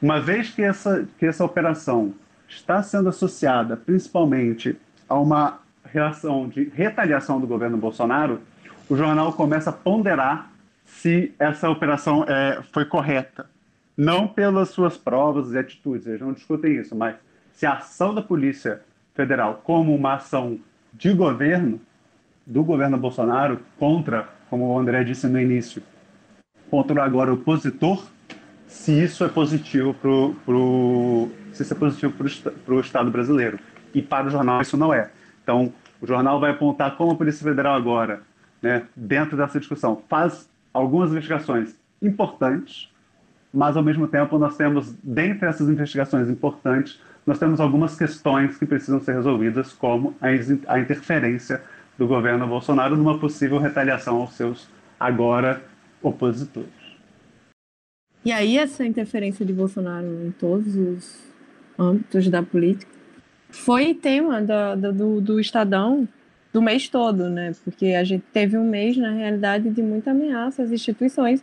uma 0.00 0.18
vez 0.18 0.48
que 0.48 0.62
essa, 0.62 1.06
que 1.18 1.26
essa 1.26 1.44
operação 1.44 2.14
está 2.48 2.82
sendo 2.82 3.10
associada 3.10 3.76
principalmente 3.76 4.74
a 5.06 5.18
uma 5.18 5.60
reação 5.84 6.48
de 6.48 6.70
retaliação 6.74 7.38
do 7.38 7.46
governo 7.46 7.76
Bolsonaro, 7.76 8.40
o 8.88 8.96
jornal 8.96 9.32
começa 9.32 9.70
a 9.70 9.72
ponderar 9.72 10.50
se 10.84 11.34
essa 11.38 11.68
operação 11.68 12.24
é, 12.26 12.62
foi 12.72 12.84
correta. 12.84 13.48
não 13.96 14.28
pelas 14.28 14.68
suas 14.68 14.96
provas 14.96 15.52
e 15.52 15.58
atitudes, 15.58 16.06
eles 16.06 16.20
não 16.20 16.32
discutem 16.32 16.76
isso, 16.76 16.94
mas 16.94 17.16
se 17.52 17.66
a 17.66 17.72
ação 17.74 18.14
da 18.14 18.22
Polícia 18.22 18.80
Federal 19.12 19.60
como 19.64 19.92
uma 19.92 20.14
ação 20.14 20.60
de 20.92 21.12
governo, 21.12 21.80
do 22.46 22.62
governo 22.62 22.96
Bolsonaro, 22.96 23.60
contra, 23.76 24.28
como 24.48 24.72
o 24.72 24.78
André 24.78 25.02
disse 25.02 25.26
no 25.26 25.40
início, 25.40 25.82
contra 26.70 27.02
agora 27.02 27.32
o 27.32 27.34
opositor, 27.34 28.06
se 28.68 28.92
isso 28.92 29.24
é 29.24 29.28
positivo 29.28 29.92
pro, 29.94 31.28
se 31.52 31.62
isso 31.62 31.74
é 31.74 31.76
positivo 31.76 32.14
para 32.64 32.74
o 32.74 32.80
Estado 32.80 33.10
brasileiro. 33.10 33.58
E 33.92 34.00
para 34.00 34.28
o 34.28 34.30
jornal 34.30 34.62
isso 34.62 34.76
não 34.76 34.94
é. 34.94 35.10
Então, 35.42 35.72
o 36.00 36.06
jornal 36.06 36.38
vai 36.38 36.52
apontar 36.52 36.96
como 36.96 37.12
a 37.12 37.16
Polícia 37.16 37.42
Federal 37.42 37.74
agora, 37.74 38.22
né, 38.62 38.86
dentro 38.96 39.36
dessa 39.36 39.58
discussão, 39.58 40.02
faz 40.08 40.48
algumas 40.72 41.10
investigações 41.10 41.74
importantes, 42.00 42.90
mas 43.52 43.76
ao 43.76 43.82
mesmo 43.82 44.06
tempo 44.06 44.38
nós 44.38 44.56
temos, 44.56 44.94
dentre 45.02 45.48
essas 45.48 45.68
investigações 45.68 46.28
importantes, 46.28 47.00
nós 47.26 47.38
temos 47.38 47.60
algumas 47.60 47.96
questões 47.96 48.56
que 48.56 48.66
precisam 48.66 49.00
ser 49.00 49.14
resolvidas, 49.14 49.72
como 49.72 50.14
a, 50.20 50.28
a 50.72 50.78
interferência 50.78 51.62
do 51.98 52.06
governo 52.06 52.46
Bolsonaro 52.46 52.96
numa 52.96 53.18
possível 53.18 53.58
retaliação 53.58 54.16
aos 54.16 54.34
seus 54.34 54.68
agora 54.98 55.62
opositores. 56.02 56.70
E 58.24 58.32
aí 58.32 58.56
essa 58.56 58.84
interferência 58.84 59.44
de 59.44 59.52
Bolsonaro 59.52 60.06
em 60.26 60.30
todos 60.30 60.76
os 60.76 61.20
âmbitos 61.78 62.28
da 62.28 62.42
política 62.42 62.90
foi 63.50 63.94
tema 63.94 64.40
do, 64.42 64.92
do, 64.92 65.20
do 65.20 65.40
Estadão 65.40 66.06
do 66.52 66.62
mês 66.62 66.88
todo, 66.88 67.28
né? 67.28 67.52
Porque 67.64 67.86
a 67.88 68.04
gente 68.04 68.24
teve 68.32 68.56
um 68.56 68.68
mês, 68.68 68.96
na 68.96 69.10
realidade, 69.10 69.70
de 69.70 69.82
muita 69.82 70.10
ameaça 70.12 70.62
às 70.62 70.70
instituições, 70.70 71.42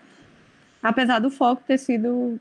apesar 0.81 1.19
do 1.19 1.29
foco 1.29 1.63
ter 1.65 1.77
sido 1.77 2.39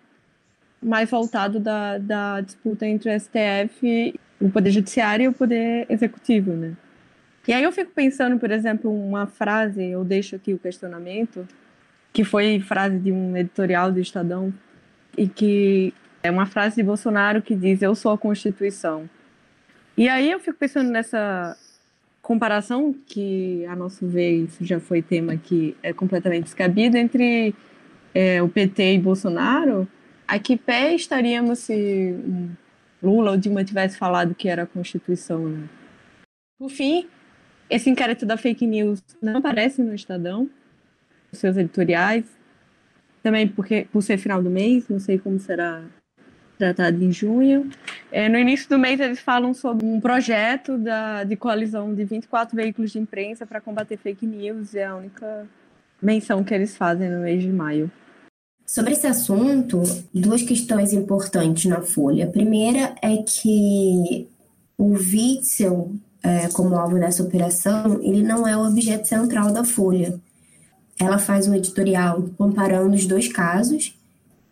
mais 0.83 1.11
voltado 1.11 1.59
da, 1.59 1.99
da 1.99 2.41
disputa 2.41 2.87
entre 2.87 3.15
o 3.15 3.21
STF, 3.21 4.19
o 4.41 4.51
Poder 4.51 4.71
Judiciário 4.71 5.25
e 5.25 5.29
o 5.29 5.33
Poder 5.33 5.87
Executivo, 5.89 6.53
né? 6.53 6.75
E 7.47 7.53
aí 7.53 7.63
eu 7.63 7.73
fico 7.73 7.91
pensando, 7.95 8.39
por 8.39 8.51
exemplo, 8.51 8.91
uma 8.91 9.27
frase, 9.27 9.85
eu 9.85 10.03
deixo 10.03 10.37
aqui 10.37 10.55
o 10.55 10.59
questionamento, 10.59 11.47
que 12.13 12.25
foi 12.25 12.59
frase 12.61 12.99
de 12.99 13.13
um 13.13 13.37
editorial 13.37 13.93
do 13.93 14.01
Estadão, 14.01 14.53
e 15.17 15.29
que 15.29 15.93
é 16.23 16.31
uma 16.31 16.47
frase 16.47 16.77
de 16.77 16.83
Bolsonaro 16.83 17.43
que 17.43 17.55
diz: 17.55 17.83
Eu 17.83 17.95
sou 17.95 18.13
a 18.13 18.19
Constituição. 18.19 19.09
E 19.97 20.09
aí 20.09 20.31
eu 20.31 20.41
fico 20.41 20.59
pensando 20.59 20.91
nessa 20.91 21.57
comparação, 22.25 22.95
que 23.07 23.67
a 23.67 23.77
nosso 23.77 24.07
ver 24.07 24.45
isso 24.45 24.65
já 24.65 24.81
foi 24.81 25.03
tema 25.03 25.37
que 25.37 25.77
é 25.83 25.93
completamente 25.93 26.45
descabido, 26.45 26.97
entre 26.97 27.55
é, 28.15 28.43
o 28.43 28.49
PT 28.49 28.95
e 28.95 28.99
Bolsonaro, 28.99 29.87
a 30.27 30.39
que 30.39 30.57
pé 30.57 30.95
estaríamos 30.95 31.59
se 31.59 32.15
Lula 33.03 33.33
ou 33.33 33.37
Dilma 33.37 33.63
tivesse 33.63 33.99
falado 33.99 34.35
que 34.35 34.49
era 34.49 34.63
a 34.63 34.67
Constituição? 34.67 35.47
Né? 35.47 35.69
Por 36.59 36.71
fim, 36.71 37.07
esse 37.69 37.91
inquérito 37.91 38.25
da 38.25 38.39
fake 38.39 38.67
news 38.67 39.03
não 39.21 39.37
aparece 39.37 39.83
no 39.83 39.95
Estadão, 39.95 40.49
nos 41.31 41.39
seus 41.39 41.59
editoriais, 41.59 42.25
também 43.23 43.47
porque 43.47 43.87
por 43.93 44.03
ser 44.03 44.17
final 44.17 44.43
do 44.43 44.49
mês, 44.49 44.89
não 44.89 44.99
sei 44.99 45.19
como 45.19 45.39
será 45.39 45.85
tratado 46.59 47.03
em 47.03 47.13
junho. 47.13 47.71
É, 48.11 48.29
no 48.29 48.39
início 48.39 48.69
do 48.69 48.79
mês, 48.79 49.01
eles 49.01 49.21
falam 49.21 49.53
sobre 49.53 49.87
um 49.87 50.01
projeto 50.01 50.79
da, 50.79 51.25
de 51.25 51.37
coalizão 51.37 51.95
de 51.95 52.05
24 52.05 52.55
veículos 52.57 52.93
de 52.93 52.99
imprensa 52.99 53.47
para 53.47 53.61
combater 53.61 53.97
fake 53.97 54.27
news, 54.27 54.75
é 54.75 54.85
a 54.85 54.97
única 54.97 55.47
menção 56.01 56.45
que 56.45 56.55
eles 56.55 56.77
fazem 56.77 57.11
no 57.11 57.21
mês 57.23 57.43
de 57.43 57.51
maio. 57.51 57.91
Sobre 58.67 58.93
esse 58.93 59.07
assunto, 59.07 59.83
duas 60.13 60.43
questões 60.43 60.93
importantes 60.93 61.67
na 61.67 61.83
Folha. 61.83 62.25
A 62.25 62.31
primeira 62.31 62.95
é 63.03 63.19
que 63.19 64.27
o 64.77 64.95
Witzel, 64.95 65.93
é, 66.23 66.49
como 66.49 66.75
alvo 66.75 66.99
dessa 66.99 67.23
operação, 67.23 68.01
ele 68.03 68.23
não 68.23 68.49
é 68.49 68.57
o 68.57 68.67
objeto 68.67 69.07
central 69.07 69.53
da 69.53 69.65
Folha. 69.65 70.19
Ela 70.99 71.19
faz 71.19 71.47
um 71.47 71.55
editorial 71.55 72.25
comparando 72.39 72.95
os 72.95 73.07
dois 73.07 73.29
casos 73.29 73.99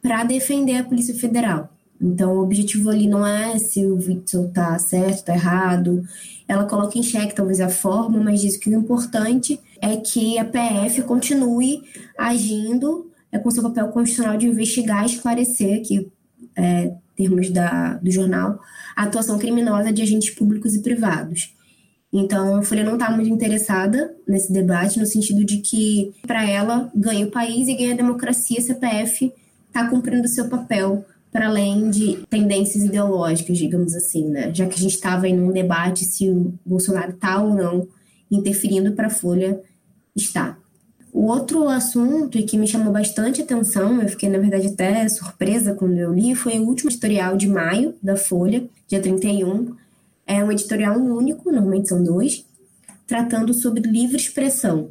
para 0.02 0.24
defender 0.24 0.76
a 0.76 0.84
Polícia 0.84 1.14
Federal. 1.14 1.70
Então, 2.02 2.34
o 2.36 2.42
objetivo 2.42 2.90
ali 2.90 3.06
não 3.06 3.24
é 3.24 3.56
se 3.58 3.86
o 3.86 3.94
Witzel 3.94 4.48
está 4.48 4.76
certo, 4.78 5.18
está 5.18 5.34
errado. 5.34 6.02
Ela 6.48 6.64
coloca 6.64 6.98
em 6.98 7.02
xeque 7.02 7.34
talvez 7.34 7.60
a 7.60 7.68
forma, 7.68 8.18
mas 8.18 8.40
diz 8.40 8.56
que 8.56 8.68
o 8.68 8.74
importante 8.74 9.60
é 9.80 9.96
que 9.96 10.36
a 10.36 10.44
PF 10.44 11.02
continue 11.02 11.82
agindo 12.18 13.12
é 13.32 13.38
com 13.38 13.50
seu 13.50 13.62
papel 13.62 13.88
constitucional 13.88 14.36
de 14.36 14.46
investigar 14.46 15.04
e 15.04 15.06
esclarecer, 15.06 15.80
aqui, 15.80 16.12
é, 16.54 16.92
termos 17.16 17.50
da, 17.50 17.94
do 17.94 18.10
jornal, 18.10 18.60
a 18.94 19.04
atuação 19.04 19.38
criminosa 19.38 19.90
de 19.90 20.02
agentes 20.02 20.30
públicos 20.30 20.74
e 20.74 20.82
privados. 20.82 21.54
Então, 22.12 22.56
a 22.56 22.62
Folha 22.62 22.84
não 22.84 22.94
está 22.94 23.10
muito 23.10 23.30
interessada 23.30 24.14
nesse 24.28 24.52
debate, 24.52 25.00
no 25.00 25.06
sentido 25.06 25.44
de 25.46 25.58
que, 25.58 26.12
para 26.26 26.44
ela, 26.46 26.90
ganha 26.94 27.26
o 27.26 27.30
país 27.30 27.68
e 27.68 27.74
ganha 27.74 27.94
a 27.94 27.96
democracia, 27.96 28.58
a 28.58 28.62
CPF 28.62 29.32
está 29.68 29.88
cumprindo 29.88 30.28
seu 30.28 30.50
papel 30.50 31.06
para 31.32 31.46
além 31.46 31.90
de 31.90 32.18
tendências 32.28 32.84
ideológicas, 32.84 33.56
digamos 33.56 33.94
assim, 33.94 34.28
né? 34.28 34.52
Já 34.54 34.66
que 34.66 34.74
a 34.74 34.78
gente 34.78 34.94
estava 34.94 35.26
em 35.26 35.40
um 35.40 35.50
debate 35.50 36.04
se 36.04 36.28
o 36.28 36.52
Bolsonaro 36.64 37.12
está 37.12 37.42
ou 37.42 37.54
não 37.54 37.88
interferindo 38.30 38.92
para 38.92 39.06
a 39.06 39.10
Folha, 39.10 39.60
está. 40.14 40.58
O 41.12 41.26
outro 41.26 41.68
assunto 41.68 42.42
que 42.44 42.56
me 42.56 42.66
chamou 42.66 42.92
bastante 42.92 43.42
atenção, 43.42 44.00
eu 44.00 44.08
fiquei, 44.08 44.28
na 44.28 44.38
verdade, 44.38 44.68
até 44.68 45.06
surpresa 45.08 45.74
quando 45.74 45.98
eu 45.98 46.12
li, 46.12 46.34
foi 46.34 46.58
o 46.58 46.66
último 46.66 46.90
editorial 46.90 47.36
de 47.36 47.48
maio 47.48 47.94
da 48.02 48.16
Folha, 48.16 48.64
dia 48.86 49.00
31. 49.00 49.74
É 50.26 50.42
um 50.44 50.52
editorial 50.52 50.98
único, 50.98 51.50
normalmente 51.50 51.88
são 51.88 52.02
dois, 52.02 52.46
tratando 53.06 53.52
sobre 53.52 53.82
livre 53.82 54.16
expressão. 54.16 54.90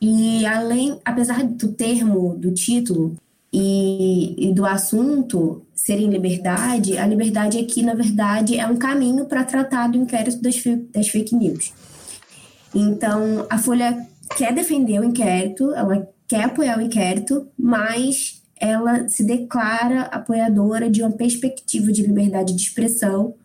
E 0.00 0.44
além, 0.46 1.00
apesar 1.04 1.42
do 1.42 1.72
termo, 1.72 2.36
do 2.36 2.52
título, 2.52 3.16
e, 3.58 4.50
e 4.50 4.52
do 4.52 4.66
assunto 4.66 5.64
serem 5.74 6.10
liberdade, 6.10 6.98
a 6.98 7.06
liberdade 7.06 7.58
aqui, 7.58 7.82
na 7.82 7.94
verdade, 7.94 8.58
é 8.58 8.66
um 8.66 8.76
caminho 8.76 9.24
para 9.24 9.44
tratar 9.44 9.86
do 9.86 9.96
inquérito 9.96 10.42
das, 10.42 10.56
das 10.92 11.08
fake 11.08 11.34
news. 11.34 11.72
Então, 12.74 13.46
a 13.48 13.56
Folha 13.56 14.06
quer 14.36 14.52
defender 14.52 15.00
o 15.00 15.04
inquérito, 15.04 15.72
ela 15.72 16.06
quer 16.28 16.44
apoiar 16.44 16.76
o 16.76 16.82
inquérito, 16.82 17.48
mas 17.58 18.42
ela 18.60 19.08
se 19.08 19.24
declara 19.24 20.02
apoiadora 20.02 20.90
de 20.90 21.00
uma 21.00 21.12
perspectiva 21.12 21.90
de 21.90 22.02
liberdade 22.02 22.54
de 22.54 22.60
expressão 22.60 23.36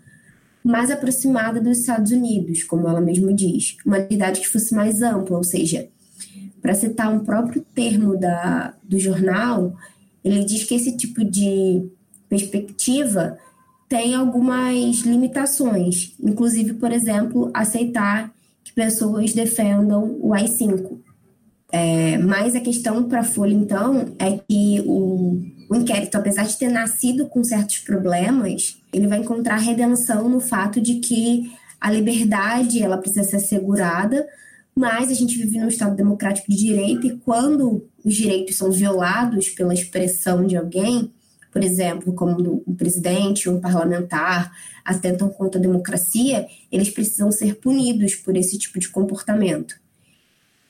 mais 0.61 0.91
aproximada 0.91 1.61
dos 1.61 1.79
Estados 1.79 2.11
Unidos, 2.11 2.65
como 2.65 2.85
ela 2.85 2.99
mesma 2.99 3.33
diz, 3.33 3.77
uma 3.85 3.99
liberdade 3.99 4.41
que 4.41 4.49
fosse 4.49 4.75
mais 4.75 5.01
ampla, 5.01 5.37
ou 5.37 5.43
seja, 5.43 5.87
para 6.61 6.75
citar 6.75 7.11
um 7.11 7.19
próprio 7.19 7.65
termo 7.73 8.17
da, 8.17 8.73
do 8.83 8.99
jornal, 8.99 9.73
ele 10.23 10.43
diz 10.43 10.63
que 10.63 10.75
esse 10.75 10.95
tipo 10.95 11.23
de 11.23 11.89
perspectiva 12.29 13.37
tem 13.89 14.15
algumas 14.15 14.99
limitações, 14.99 16.15
inclusive, 16.21 16.75
por 16.75 16.91
exemplo, 16.91 17.51
aceitar 17.53 18.33
que 18.63 18.71
pessoas 18.71 19.33
defendam 19.33 20.17
o 20.21 20.33
AI-5. 20.33 20.97
É, 21.73 22.17
mas 22.17 22.55
a 22.55 22.59
questão 22.59 23.03
para 23.03 23.21
a 23.21 23.23
Folha, 23.23 23.53
então, 23.53 24.13
é 24.19 24.37
que 24.47 24.83
o, 24.85 25.41
o 25.69 25.75
inquérito, 25.75 26.15
apesar 26.15 26.43
de 26.43 26.57
ter 26.57 26.69
nascido 26.69 27.27
com 27.27 27.43
certos 27.43 27.79
problemas, 27.79 28.77
ele 28.93 29.07
vai 29.07 29.19
encontrar 29.19 29.57
redenção 29.57 30.27
no 30.27 30.39
fato 30.39 30.81
de 30.81 30.95
que 30.95 31.51
a 31.79 31.89
liberdade 31.89 32.83
ela 32.83 32.97
precisa 32.97 33.23
ser 33.23 33.37
assegurada, 33.37 34.27
mas 34.75 35.11
a 35.11 35.13
gente 35.13 35.37
vive 35.37 35.59
num 35.59 35.67
Estado 35.67 35.95
democrático 35.95 36.49
de 36.49 36.57
direito 36.57 37.05
e 37.05 37.17
quando 37.17 37.87
os 38.03 38.15
direitos 38.15 38.55
são 38.55 38.71
violados 38.71 39.49
pela 39.49 39.73
expressão 39.73 40.45
de 40.45 40.55
alguém, 40.55 41.13
por 41.51 41.63
exemplo, 41.63 42.13
como 42.13 42.63
um 42.65 42.73
presidente, 42.75 43.49
um 43.49 43.59
parlamentar, 43.59 44.51
atentam 44.85 45.29
contra 45.29 45.59
a 45.59 45.61
democracia, 45.61 46.47
eles 46.71 46.89
precisam 46.89 47.31
ser 47.31 47.55
punidos 47.55 48.15
por 48.15 48.35
esse 48.37 48.57
tipo 48.57 48.79
de 48.79 48.87
comportamento. 48.89 49.75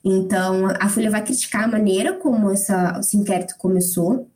Então, 0.04 0.66
a 0.80 0.88
Folha 0.88 1.10
vai 1.10 1.24
criticar 1.24 1.64
a 1.64 1.68
maneira 1.68 2.14
como 2.14 2.50
essa, 2.50 2.98
esse 2.98 3.16
inquérito 3.16 3.54
começou, 3.56 4.28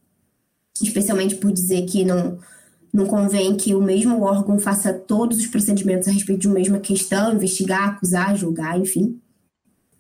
especialmente 0.80 1.34
por 1.34 1.50
dizer 1.50 1.82
que 1.86 2.04
não, 2.04 2.38
não 2.92 3.06
convém 3.06 3.56
que 3.56 3.74
o 3.74 3.82
mesmo 3.82 4.22
órgão 4.22 4.60
faça 4.60 4.92
todos 4.92 5.38
os 5.38 5.48
procedimentos 5.48 6.06
a 6.06 6.12
respeito 6.12 6.42
de 6.42 6.46
uma 6.46 6.54
mesma 6.54 6.78
questão, 6.78 7.34
investigar, 7.34 7.88
acusar, 7.88 8.36
julgar, 8.36 8.78
enfim 8.78 9.20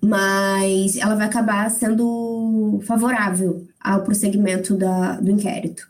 mas 0.02 0.96
ela 0.96 1.14
vai 1.14 1.26
acabar 1.26 1.68
sendo 1.70 2.80
favorável 2.86 3.66
ao 3.80 4.02
prosseguimento 4.02 4.76
da, 4.76 5.20
do 5.20 5.30
inquérito. 5.30 5.88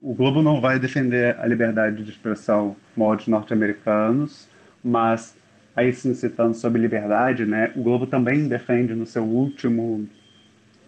O 0.00 0.14
Globo 0.14 0.42
não 0.42 0.60
vai 0.60 0.78
defender 0.78 1.38
a 1.38 1.46
liberdade 1.46 2.02
de 2.02 2.10
expressão 2.10 2.76
moldes 2.96 3.28
norte-americanos, 3.28 4.48
mas 4.82 5.36
aí 5.76 5.92
sim 5.92 6.12
citando 6.12 6.54
sobre 6.54 6.80
liberdade, 6.80 7.46
né, 7.46 7.72
o 7.76 7.82
Globo 7.82 8.06
também 8.06 8.48
defende 8.48 8.94
no 8.94 9.06
seu 9.06 9.22
último 9.22 10.06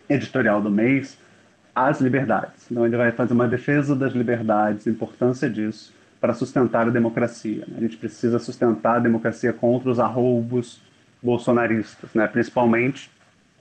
editorial 0.09 0.61
do 0.61 0.70
mês 0.70 1.16
às 1.74 2.00
liberdades. 2.00 2.70
Então, 2.70 2.87
ele 2.87 2.96
vai 2.96 3.11
fazer 3.12 3.33
uma 3.33 3.48
defesa 3.48 3.96
das 3.96 4.12
liberdades, 4.12 4.87
a 4.87 4.90
importância 4.90 5.48
disso 5.48 5.92
para 6.20 6.33
sustentar 6.33 6.87
a 6.87 6.90
democracia. 6.90 7.64
Né? 7.68 7.76
A 7.78 7.80
gente 7.80 7.96
precisa 7.96 8.38
sustentar 8.38 8.96
a 8.96 9.00
democracia 9.00 9.52
contra 9.52 9.90
os 9.90 9.98
arroubos 9.98 10.80
bolsonaristas, 11.24 12.12
né? 12.12 12.26
principalmente, 12.28 13.10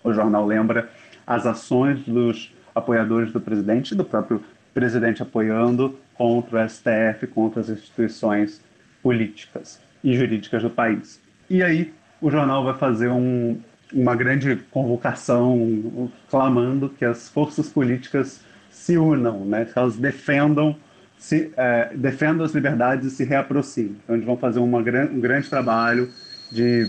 o 0.04 0.13
jornal 0.13 0.45
lembra, 0.45 0.89
as 1.26 1.45
ações 1.45 2.02
dos 2.06 2.54
apoiadores 2.76 3.32
do 3.32 3.39
presidente 3.39 3.95
do 3.95 4.04
próprio 4.04 4.43
presidente 4.73 5.23
apoiando 5.23 5.97
contra 6.15 6.65
o 6.65 6.69
STF, 6.69 7.28
contra 7.28 7.62
as 7.62 7.69
instituições 7.69 8.62
políticas 9.02 9.80
e 10.04 10.13
jurídicas 10.13 10.62
do 10.62 10.69
país. 10.69 11.21
E 11.49 11.63
aí 11.63 11.93
o 12.19 12.30
jornal 12.30 12.63
vai 12.65 12.73
fazer 12.73 13.10
um, 13.10 13.58
uma 13.93 14.15
grande 14.15 14.56
convocação 14.71 16.12
clamando 16.30 16.89
que 16.89 17.06
as 17.06 17.30
forças 17.30 17.69
políticas 17.69 18.41
se 18.69 18.97
unam, 18.97 19.45
né? 19.45 19.65
que 19.65 19.78
elas 19.78 19.95
defendam 19.95 20.76
se 21.17 21.54
é, 21.56 21.91
defendam 21.95 22.45
as 22.45 22.54
liberdades 22.54 23.13
e 23.13 23.15
se 23.15 23.23
reaproximem. 23.23 23.95
Então 24.04 24.15
eles 24.15 24.26
vão 24.26 24.36
fazer 24.36 24.60
uma, 24.60 24.80
um 24.80 25.21
grande 25.21 25.49
trabalho 25.49 26.10
de 26.52 26.86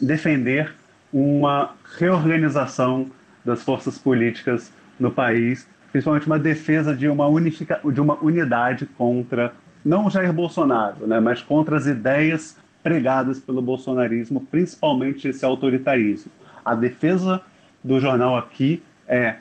defender 0.00 0.74
uma 1.12 1.74
reorganização 1.98 3.10
das 3.44 3.62
forças 3.62 3.96
políticas 3.96 4.72
no 4.98 5.10
país, 5.10 5.68
principalmente 5.92 6.26
uma 6.26 6.38
defesa 6.38 6.94
de 6.94 7.08
uma, 7.08 7.26
unifica, 7.26 7.80
de 7.84 8.00
uma 8.00 8.22
unidade 8.22 8.86
contra, 8.86 9.52
não 9.84 10.10
Jair 10.10 10.32
Bolsonaro, 10.32 11.06
né, 11.06 11.20
mas 11.20 11.40
contra 11.42 11.76
as 11.76 11.86
ideias 11.86 12.56
pregadas 12.82 13.38
pelo 13.38 13.62
bolsonarismo, 13.62 14.40
principalmente 14.50 15.28
esse 15.28 15.44
autoritarismo. 15.44 16.30
A 16.64 16.74
defesa 16.74 17.40
do 17.82 18.00
jornal 18.00 18.36
aqui 18.36 18.82
é 19.08 19.36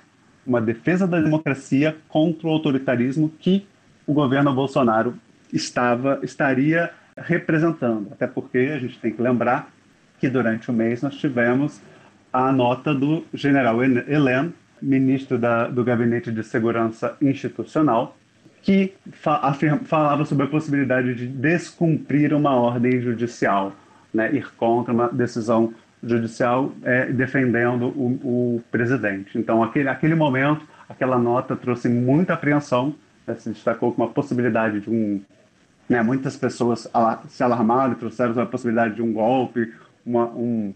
uma 0.46 0.62
defesa 0.62 1.08
da 1.08 1.20
democracia 1.20 1.96
contra 2.08 2.48
o 2.48 2.52
autoritarismo 2.52 3.32
que 3.40 3.68
o 4.06 4.14
governo 4.14 4.54
Bolsonaro 4.54 5.16
estava 5.52 6.20
estaria 6.22 6.92
representando. 7.18 8.10
Até 8.12 8.28
porque 8.28 8.72
a 8.74 8.80
gente 8.80 9.00
tem 9.00 9.12
que 9.12 9.22
lembrar 9.22 9.72
que 10.20 10.30
durante 10.30 10.70
o 10.70 10.74
mês 10.74 11.02
nós 11.02 11.16
tivemos 11.16 11.82
a 12.32 12.52
nota 12.52 12.94
do 12.94 13.26
general 13.34 13.84
Heleno, 13.84 14.54
ministro 14.82 15.38
da, 15.38 15.68
do 15.68 15.84
Gabinete 15.84 16.32
de 16.32 16.44
Segurança 16.44 17.16
Institucional, 17.22 18.18
que 18.62 18.94
fa 19.12 19.38
afirma, 19.38 19.78
falava 19.86 20.26
sobre 20.26 20.46
a 20.46 20.50
possibilidade 20.50 21.14
de 21.14 21.28
descumprir 21.28 22.34
uma 22.34 22.56
ordem 22.56 23.00
judicial, 23.00 23.72
né, 24.14 24.34
ir 24.34 24.52
contra 24.56 24.94
uma 24.94 25.08
decisão 25.08 25.74
judicial 26.04 26.72
é, 26.84 27.06
defendendo 27.06 27.88
o, 27.88 28.56
o, 28.58 28.64
presidente. 28.72 29.38
Então, 29.38 29.64
aquele, 29.64 29.88
aquele 29.88 30.16
momento, 30.16 30.66
aquela 30.90 31.18
nota 31.18 31.56
trouxe 31.56 31.88
muita 31.88 32.34
apreensão, 32.34 32.96
né, 33.26 33.36
se 33.36 33.50
destacou 33.50 33.92
como 33.94 34.08
uma 34.08 34.14
possibilidade 34.14 34.82
de 34.82 34.90
um. 34.90 35.22
Né, 35.88 36.02
muitas 36.02 36.36
pessoas 36.36 36.90
se 37.30 37.44
alarmaram 37.44 37.94
e 37.94 37.96
trouxeram 37.96 38.42
a 38.42 38.46
possibilidade 38.48 38.96
de 38.96 39.04
um 39.04 39.14
golpe, 39.14 39.72
uma, 40.06 40.26
um, 40.28 40.74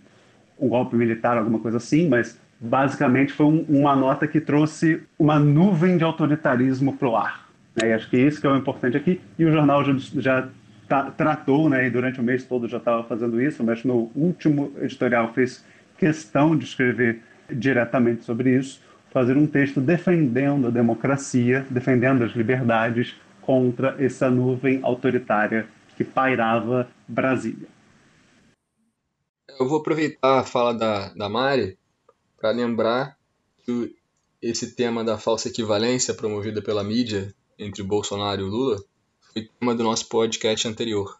um 0.59 0.67
golpe 0.67 0.95
militar, 0.95 1.37
alguma 1.37 1.59
coisa 1.59 1.77
assim, 1.77 2.07
mas 2.07 2.39
basicamente 2.59 3.31
foi 3.31 3.45
um, 3.45 3.65
uma 3.69 3.95
nota 3.95 4.27
que 4.27 4.41
trouxe 4.41 5.01
uma 5.17 5.39
nuvem 5.39 5.97
de 5.97 6.03
autoritarismo 6.03 6.95
para 6.97 7.07
o 7.07 7.15
ar. 7.15 7.49
Né? 7.75 7.89
E 7.89 7.93
acho 7.93 8.09
que 8.09 8.17
isso 8.17 8.41
que 8.41 8.47
é 8.47 8.49
o 8.49 8.57
importante 8.57 8.97
aqui. 8.97 9.21
E 9.37 9.45
o 9.45 9.51
jornal 9.51 9.83
já, 9.83 9.95
já 10.15 10.49
tá, 10.87 11.11
tratou, 11.11 11.69
né, 11.69 11.87
e 11.87 11.89
durante 11.89 12.19
o 12.19 12.23
mês 12.23 12.43
todo 12.43 12.67
já 12.67 12.77
estava 12.77 13.03
fazendo 13.03 13.41
isso, 13.41 13.63
mas 13.63 13.83
no 13.83 14.11
último 14.15 14.73
editorial 14.81 15.31
fez 15.33 15.63
questão 15.97 16.55
de 16.55 16.65
escrever 16.65 17.21
diretamente 17.49 18.23
sobre 18.23 18.57
isso, 18.57 18.81
fazer 19.11 19.37
um 19.37 19.47
texto 19.47 19.81
defendendo 19.81 20.67
a 20.67 20.69
democracia, 20.69 21.65
defendendo 21.69 22.23
as 22.23 22.31
liberdades 22.31 23.15
contra 23.41 23.95
essa 23.99 24.29
nuvem 24.29 24.79
autoritária 24.83 25.65
que 25.97 26.03
pairava 26.03 26.87
Brasília. 27.07 27.67
Eu 29.59 29.67
vou 29.67 29.79
aproveitar 29.79 30.39
a 30.39 30.43
fala 30.45 30.73
da, 30.73 31.13
da 31.13 31.27
Mari 31.27 31.77
para 32.37 32.51
lembrar 32.51 33.19
que 33.65 33.93
esse 34.41 34.73
tema 34.73 35.03
da 35.03 35.17
falsa 35.17 35.49
equivalência 35.49 36.13
promovida 36.13 36.61
pela 36.61 36.81
mídia 36.81 37.35
entre 37.57 37.83
Bolsonaro 37.83 38.41
e 38.41 38.49
Lula 38.49 38.81
foi 39.19 39.49
tema 39.59 39.75
do 39.75 39.83
nosso 39.83 40.07
podcast 40.07 40.65
anterior. 40.65 41.19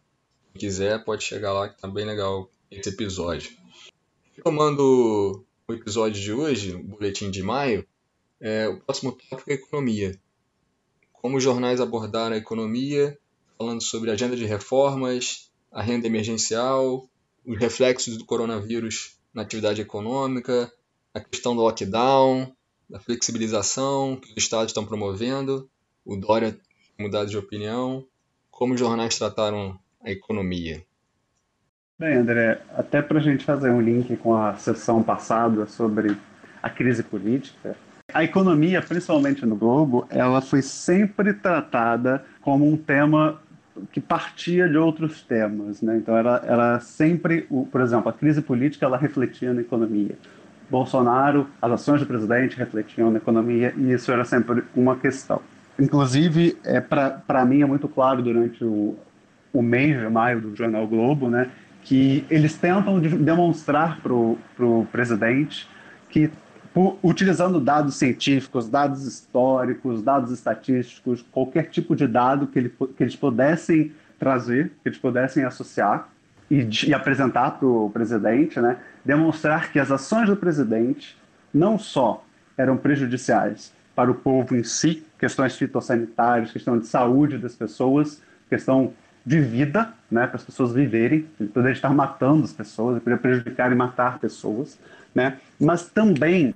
Quem 0.54 0.62
quiser 0.62 1.04
pode 1.04 1.25
chegar 1.25 1.52
lá 1.52 1.67
que 1.67 1.82
tá 1.82 1.88
bem 1.89 2.06
legal 2.06 2.49
esse 2.71 2.88
episódio. 2.88 3.52
Tomando 4.41 5.43
o 5.67 5.73
episódio 5.73 6.21
de 6.21 6.32
hoje, 6.32 6.75
o 6.75 6.82
boletim 6.82 7.30
de 7.30 7.43
maio, 7.43 7.86
é, 8.39 8.69
o 8.69 8.80
próximo 8.80 9.12
tópico 9.12 9.52
é 9.52 9.56
economia. 9.56 10.17
Como 11.12 11.36
os 11.36 11.43
jornais 11.43 11.82
abordaram 11.82 12.36
a 12.36 12.39
economia, 12.39 13.19
falando 13.58 13.82
sobre 13.82 14.12
agenda 14.12 14.38
de 14.38 14.45
reformas, 14.45 15.52
a 15.69 15.82
renda 15.82 16.08
emergencial, 16.08 17.06
os 17.45 17.58
reflexos 17.58 18.17
do 18.17 18.25
coronavírus 18.25 19.17
na 19.34 19.41
atividade 19.41 19.82
econômica, 19.82 20.71
a 21.13 21.19
questão 21.19 21.56
do 21.56 21.62
lockdown, 21.62 22.52
da 22.89 22.99
flexibilização 22.99 24.15
que 24.15 24.32
os 24.32 24.38
estados 24.38 24.67
estão 24.67 24.86
promovendo, 24.86 25.69
o 26.06 26.15
Dória 26.15 26.58
mudado 26.99 27.30
de 27.30 27.38
opinião, 27.38 28.06
como 28.49 28.73
os 28.73 28.80
jornais 28.80 29.17
trataram 29.17 29.80
a 30.04 30.12
economia. 30.12 30.84
Bem, 31.97 32.15
André, 32.15 32.62
até 32.75 33.02
para 33.02 33.19
a 33.19 33.21
gente 33.21 33.43
fazer 33.43 33.69
um 33.69 33.82
link 33.82 34.15
com 34.17 34.36
a 34.36 34.56
sessão 34.56 35.04
passada 35.04 35.65
sobre 35.67 36.17
a 36.62 36.69
crise 36.69 37.04
política, 37.04 37.78
a 38.12 38.23
economia, 38.23 38.82
principalmente 38.82 39.45
no 39.45 39.56
Globo, 39.56 40.08
ela 40.10 40.41
foi 40.41 40.62
sempre 40.63 41.34
tratada 41.34 42.25
como 42.41 42.67
um 42.67 42.75
tema 42.75 43.39
que 43.92 44.00
partia 44.00 44.68
de 44.68 44.78
outros 44.78 45.22
temas, 45.22 45.82
né? 45.82 45.98
Então 45.98 46.15
era, 46.18 46.42
era 46.46 46.80
sempre, 46.80 47.46
o, 47.50 47.65
por 47.65 47.82
exemplo, 47.82 48.10
a 48.10 48.13
crise 48.13 48.42
política 48.42 48.86
ela 48.86 48.98
refletia 48.98 49.54
na 49.54 49.62
economia. 49.62 50.18
Bolsonaro, 50.70 51.48
as 51.62 51.72
ações 51.72 52.00
do 52.00 52.06
presidente 52.06 52.58
refletiam 52.58 53.10
na 53.10 53.18
economia 53.18 53.74
e 53.76 53.92
isso 53.92 54.12
era 54.12 54.24
sempre 54.24 54.63
uma 54.76 54.96
questão. 54.96 55.42
Inclusive, 55.80 56.58
é, 56.63 56.80
para 56.80 57.46
mim 57.46 57.62
é 57.62 57.65
muito 57.65 57.88
claro 57.88 58.22
durante 58.22 58.63
o, 58.63 58.96
o 59.54 59.62
mês 59.62 60.00
de 60.00 60.10
maio 60.10 60.42
do 60.42 60.56
jornal 60.56 60.86
Globo, 60.88 61.30
né, 61.30 61.50
que 61.84 62.26
eles 62.30 62.56
tentam 62.56 63.00
de, 63.00 63.10
demonstrar 63.10 64.00
para 64.02 64.13
o 64.13 64.88
presidente 64.92 65.68
que 66.10 66.30
utilizando 67.03 67.60
dados 67.60 67.95
científicos, 67.95 68.69
dados 68.69 69.05
históricos, 69.05 70.01
dados 70.01 70.32
estatísticos, 70.32 71.25
qualquer 71.32 71.69
tipo 71.69 71.95
de 71.95 72.08
dado 72.08 72.47
que, 72.47 72.60
ele, 72.60 72.69
que 72.95 73.03
eles 73.03 73.15
pudessem 73.15 73.91
trazer, 74.19 74.71
que 74.84 74.89
eles 74.89 74.99
pudessem 74.99 75.43
associar 75.43 76.10
e, 76.49 76.67
e 76.88 76.93
apresentar 76.93 77.51
para 77.51 77.67
o 77.67 77.89
presidente, 77.89 78.60
né, 78.60 78.77
demonstrar 79.03 79.71
que 79.71 79.79
as 79.79 79.91
ações 79.91 80.27
do 80.27 80.36
presidente 80.36 81.17
não 81.53 81.79
só 81.79 82.23
eram 82.58 82.77
prejudiciais 82.77 83.73
para 83.95 84.12
o 84.12 84.15
povo 84.15 84.55
em 84.55 84.63
si, 84.63 85.03
questões 85.17 85.55
fitossanitárias, 85.55 86.51
questão 86.51 86.77
de 86.77 86.86
saúde 86.88 87.38
das 87.38 87.55
pessoas, 87.55 88.21
questão 88.49 88.93
de 89.25 89.39
vida, 89.39 89.93
né, 90.10 90.25
para 90.25 90.38
as 90.38 90.43
pessoas 90.43 90.71
viverem, 90.71 91.25
ele 91.39 91.49
poderia 91.49 91.73
estar 91.73 91.89
matando 91.89 92.45
as 92.45 92.53
pessoas, 92.53 92.93
ele 92.93 93.01
poderia 93.01 93.21
prejudicar 93.21 93.71
e 93.71 93.75
matar 93.75 94.19
pessoas, 94.19 94.79
né, 95.13 95.38
mas 95.60 95.89
também 95.89 96.54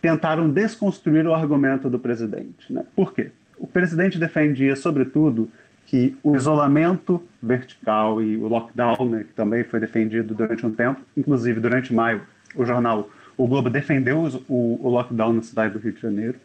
tentaram 0.00 0.50
desconstruir 0.50 1.26
o 1.26 1.34
argumento 1.34 1.88
do 1.88 1.98
presidente. 1.98 2.72
Né? 2.72 2.84
Por 2.94 3.12
quê? 3.14 3.30
O 3.58 3.66
presidente 3.66 4.18
defendia, 4.18 4.76
sobretudo, 4.76 5.50
que 5.86 6.16
o 6.22 6.34
isolamento 6.34 7.22
vertical 7.42 8.20
e 8.20 8.36
o 8.36 8.48
lockdown, 8.48 9.08
né, 9.08 9.24
que 9.24 9.32
também 9.32 9.64
foi 9.64 9.80
defendido 9.80 10.34
durante 10.34 10.66
um 10.66 10.72
tempo, 10.72 11.00
inclusive 11.16 11.60
durante 11.60 11.94
maio, 11.94 12.22
o 12.54 12.64
jornal 12.64 13.08
O 13.36 13.46
Globo 13.46 13.68
defendeu 13.68 14.28
o, 14.48 14.78
o 14.82 14.88
lockdown 14.88 15.32
na 15.32 15.42
cidade 15.42 15.72
do 15.72 15.78
Rio 15.78 15.92
de 15.92 16.00
Janeiro. 16.00 16.36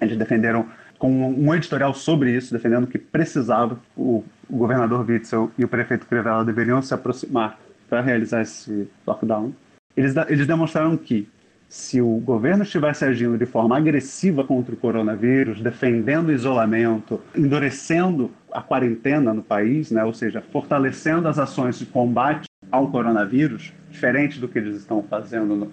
Eles 0.00 0.16
defenderam 0.16 0.66
com 0.98 1.10
um 1.10 1.54
editorial 1.54 1.94
sobre 1.94 2.34
isso, 2.36 2.52
defendendo 2.52 2.86
que 2.86 2.98
precisava, 2.98 3.78
o, 3.96 4.24
o 4.48 4.56
governador 4.56 5.08
Witzel 5.08 5.50
e 5.58 5.64
o 5.64 5.68
prefeito 5.68 6.06
Crivella 6.06 6.44
deveriam 6.44 6.80
se 6.82 6.92
aproximar 6.94 7.58
para 7.88 8.00
realizar 8.00 8.42
esse 8.42 8.88
lockdown. 9.06 9.52
Eles, 9.96 10.14
eles 10.28 10.46
demonstraram 10.46 10.96
que 10.96 11.28
se 11.68 12.00
o 12.00 12.18
governo 12.18 12.62
estivesse 12.62 13.04
agindo 13.04 13.36
de 13.36 13.46
forma 13.46 13.76
agressiva 13.76 14.44
contra 14.44 14.74
o 14.74 14.76
coronavírus, 14.76 15.60
defendendo 15.60 16.28
o 16.28 16.32
isolamento, 16.32 17.20
endurecendo 17.34 18.30
a 18.52 18.62
quarentena 18.62 19.34
no 19.34 19.42
país, 19.42 19.90
né, 19.90 20.04
ou 20.04 20.14
seja, 20.14 20.40
fortalecendo 20.52 21.26
as 21.26 21.38
ações 21.38 21.78
de 21.78 21.86
combate 21.86 22.48
ao 22.70 22.90
coronavírus, 22.90 23.72
diferente 23.90 24.38
do 24.38 24.46
que 24.46 24.58
eles 24.58 24.76
estão 24.76 25.02
fazendo 25.02 25.56
no, 25.56 25.72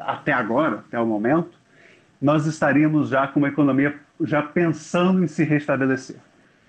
até 0.00 0.32
agora, 0.32 0.84
até 0.86 0.98
o 0.98 1.06
momento, 1.06 1.56
nós 2.20 2.46
estaríamos 2.46 3.10
já 3.10 3.26
com 3.28 3.38
uma 3.38 3.48
economia 3.48 3.94
já 4.22 4.42
pensando 4.42 5.22
em 5.22 5.26
se 5.26 5.44
restabelecer. 5.44 6.16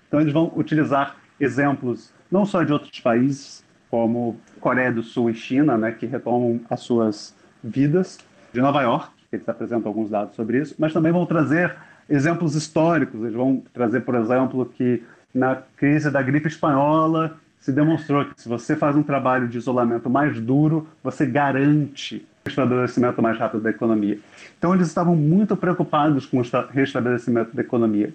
Então 0.06 0.20
eles 0.20 0.32
vão 0.32 0.52
utilizar 0.54 1.16
exemplos 1.40 2.12
não 2.30 2.44
só 2.44 2.62
de 2.62 2.72
outros 2.72 3.00
países, 3.00 3.64
como 3.90 4.38
Coreia 4.60 4.92
do 4.92 5.02
Sul 5.02 5.30
e 5.30 5.34
China, 5.34 5.76
né, 5.76 5.92
que 5.92 6.06
retomam 6.06 6.60
as 6.68 6.80
suas 6.80 7.34
vidas, 7.62 8.18
de 8.52 8.60
Nova 8.60 8.82
York, 8.82 9.10
eles 9.32 9.48
apresentam 9.48 9.88
alguns 9.88 10.10
dados 10.10 10.34
sobre 10.34 10.60
isso, 10.60 10.74
mas 10.78 10.92
também 10.92 11.12
vão 11.12 11.26
trazer 11.26 11.74
exemplos 12.08 12.54
históricos. 12.54 13.20
Eles 13.20 13.34
vão 13.34 13.62
trazer, 13.72 14.00
por 14.00 14.14
exemplo, 14.14 14.64
que 14.66 15.02
na 15.34 15.56
crise 15.76 16.10
da 16.10 16.22
gripe 16.22 16.48
espanhola 16.48 17.36
se 17.60 17.72
demonstrou 17.72 18.24
que 18.24 18.40
se 18.40 18.48
você 18.48 18.74
faz 18.74 18.96
um 18.96 19.02
trabalho 19.02 19.46
de 19.48 19.58
isolamento 19.58 20.08
mais 20.08 20.40
duro, 20.40 20.88
você 21.02 21.26
garante 21.26 22.26
o 22.44 22.48
restabelecimento 22.48 23.20
mais 23.20 23.38
rápido 23.38 23.60
da 23.60 23.70
economia. 23.70 24.18
Então, 24.56 24.74
eles 24.74 24.86
estavam 24.86 25.14
muito 25.14 25.56
preocupados 25.56 26.24
com 26.24 26.38
o 26.38 26.44
restabelecimento 26.70 27.54
da 27.54 27.60
economia 27.60 28.14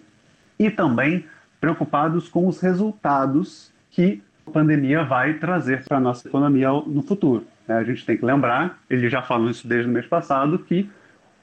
e 0.58 0.72
também 0.72 1.26
preocupados 1.62 2.28
com 2.28 2.48
os 2.48 2.60
resultados 2.60 3.72
que 3.92 4.24
a 4.46 4.52
pandemia 4.52 5.04
vai 5.04 5.36
trazer 5.36 5.84
para 5.84 5.98
a 5.98 6.00
nossa 6.00 6.28
economia 6.28 6.70
no 6.72 7.02
futuro. 7.02 7.46
Né? 7.68 7.76
A 7.76 7.84
gente 7.84 8.06
tem 8.06 8.18
que 8.18 8.26
lembrar, 8.26 8.80
eles 8.90 9.12
já 9.12 9.22
falam 9.22 9.50
isso 9.50 9.68
desde 9.68 9.90
o 9.90 9.94
mês 9.94 10.06
passado, 10.06 10.60
que 10.60 10.90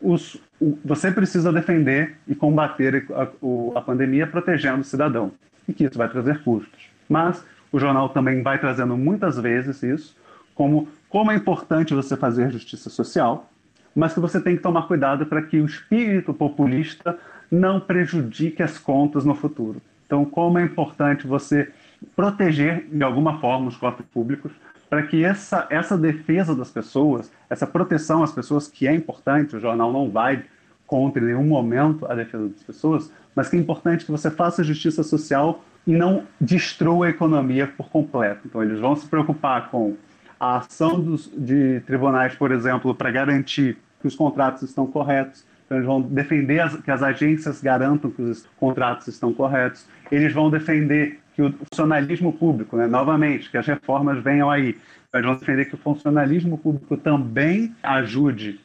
os, 0.00 0.36
o, 0.60 0.78
você 0.84 1.10
precisa 1.10 1.52
defender 1.52 2.16
e 2.26 2.34
combater 2.34 3.06
a, 3.10 3.22
a, 3.22 3.78
a 3.78 3.80
pandemia 3.80 4.26
protegendo 4.26 4.80
o 4.80 4.84
cidadão, 4.84 5.32
e 5.68 5.72
que 5.72 5.84
isso 5.84 5.98
vai 5.98 6.08
trazer 6.08 6.42
custos. 6.42 6.88
Mas 7.08 7.44
o 7.72 7.78
jornal 7.78 8.08
também 8.08 8.42
vai 8.42 8.58
trazendo 8.58 8.96
muitas 8.96 9.38
vezes 9.38 9.82
isso, 9.82 10.16
como 10.54 10.88
como 11.10 11.32
é 11.32 11.34
importante 11.34 11.92
você 11.92 12.16
fazer 12.16 12.52
justiça 12.52 12.88
social, 12.88 13.50
mas 13.94 14.14
que 14.14 14.20
você 14.20 14.40
tem 14.40 14.56
que 14.56 14.62
tomar 14.62 14.82
cuidado 14.82 15.26
para 15.26 15.42
que 15.42 15.60
o 15.60 15.66
espírito 15.66 16.32
populista 16.32 17.18
não 17.50 17.80
prejudique 17.80 18.62
as 18.62 18.78
contas 18.78 19.24
no 19.24 19.34
futuro. 19.34 19.82
Então, 20.06 20.24
como 20.24 20.60
é 20.60 20.62
importante 20.62 21.26
você 21.26 21.68
proteger 22.16 22.86
de 22.90 23.02
alguma 23.02 23.40
forma 23.40 23.68
os 23.68 23.76
corpos 23.76 24.06
públicos 24.06 24.52
para 24.88 25.04
que 25.04 25.24
essa, 25.24 25.68
essa 25.70 25.96
defesa 25.96 26.54
das 26.54 26.70
pessoas, 26.70 27.32
essa 27.48 27.66
proteção 27.66 28.24
às 28.24 28.32
pessoas, 28.32 28.66
que 28.66 28.88
é 28.88 28.94
importante, 28.94 29.54
o 29.54 29.60
jornal 29.60 29.92
não 29.92 30.10
vai 30.10 30.44
contra 30.84 31.22
em 31.22 31.26
nenhum 31.26 31.44
momento 31.44 32.04
a 32.10 32.14
defesa 32.16 32.48
das 32.48 32.62
pessoas, 32.64 33.12
mas 33.34 33.48
que 33.48 33.56
é 33.56 33.60
importante 33.60 34.04
que 34.04 34.10
você 34.10 34.28
faça 34.28 34.64
justiça 34.64 35.04
social 35.04 35.62
e 35.86 35.92
não 35.92 36.24
destrua 36.40 37.06
a 37.06 37.10
economia 37.10 37.68
por 37.68 37.88
completo. 37.88 38.40
Então, 38.46 38.60
eles 38.62 38.80
vão 38.80 38.96
se 38.96 39.06
preocupar 39.06 39.70
com 39.70 39.96
a 40.38 40.56
ação 40.56 41.00
dos, 41.00 41.30
de 41.36 41.80
tribunais, 41.86 42.34
por 42.34 42.50
exemplo, 42.50 42.92
para 42.92 43.12
garantir 43.12 43.78
que 44.00 44.08
os 44.08 44.16
contratos 44.16 44.62
estão 44.62 44.86
corretos. 44.86 45.44
Então, 45.64 45.78
eles 45.78 45.86
vão 45.86 46.02
defender 46.02 46.58
as, 46.58 46.74
que 46.76 46.90
as 46.90 47.02
agências 47.02 47.62
garantam 47.62 48.10
que 48.10 48.22
os 48.22 48.44
contratos 48.58 49.06
estão 49.06 49.32
corretos. 49.32 49.86
Eles 50.10 50.32
vão 50.32 50.50
defender 50.50 51.20
que 51.40 51.62
o 51.62 51.66
funcionalismo 51.72 52.32
público, 52.32 52.76
né, 52.76 52.86
novamente, 52.86 53.50
que 53.50 53.56
as 53.56 53.66
reformas 53.66 54.22
venham 54.22 54.50
aí. 54.50 54.76
Eles 55.12 55.26
vão 55.26 55.34
defender 55.36 55.64
que 55.64 55.74
o 55.74 55.78
funcionalismo 55.78 56.58
público 56.58 56.96
também 56.96 57.74
ajude 57.82 58.60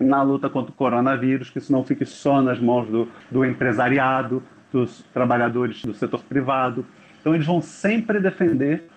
na 0.00 0.22
luta 0.22 0.48
contra 0.48 0.72
o 0.72 0.74
coronavírus, 0.74 1.50
que 1.50 1.58
isso 1.58 1.72
não 1.72 1.84
fique 1.84 2.06
só 2.06 2.40
nas 2.40 2.58
mãos 2.58 2.88
do, 2.88 3.08
do 3.30 3.44
empresariado, 3.44 4.42
dos 4.72 5.04
trabalhadores 5.12 5.82
do 5.82 5.92
setor 5.92 6.22
privado. 6.22 6.86
Então, 7.20 7.34
eles 7.34 7.46
vão 7.46 7.60
sempre 7.60 8.20
defender 8.20 8.88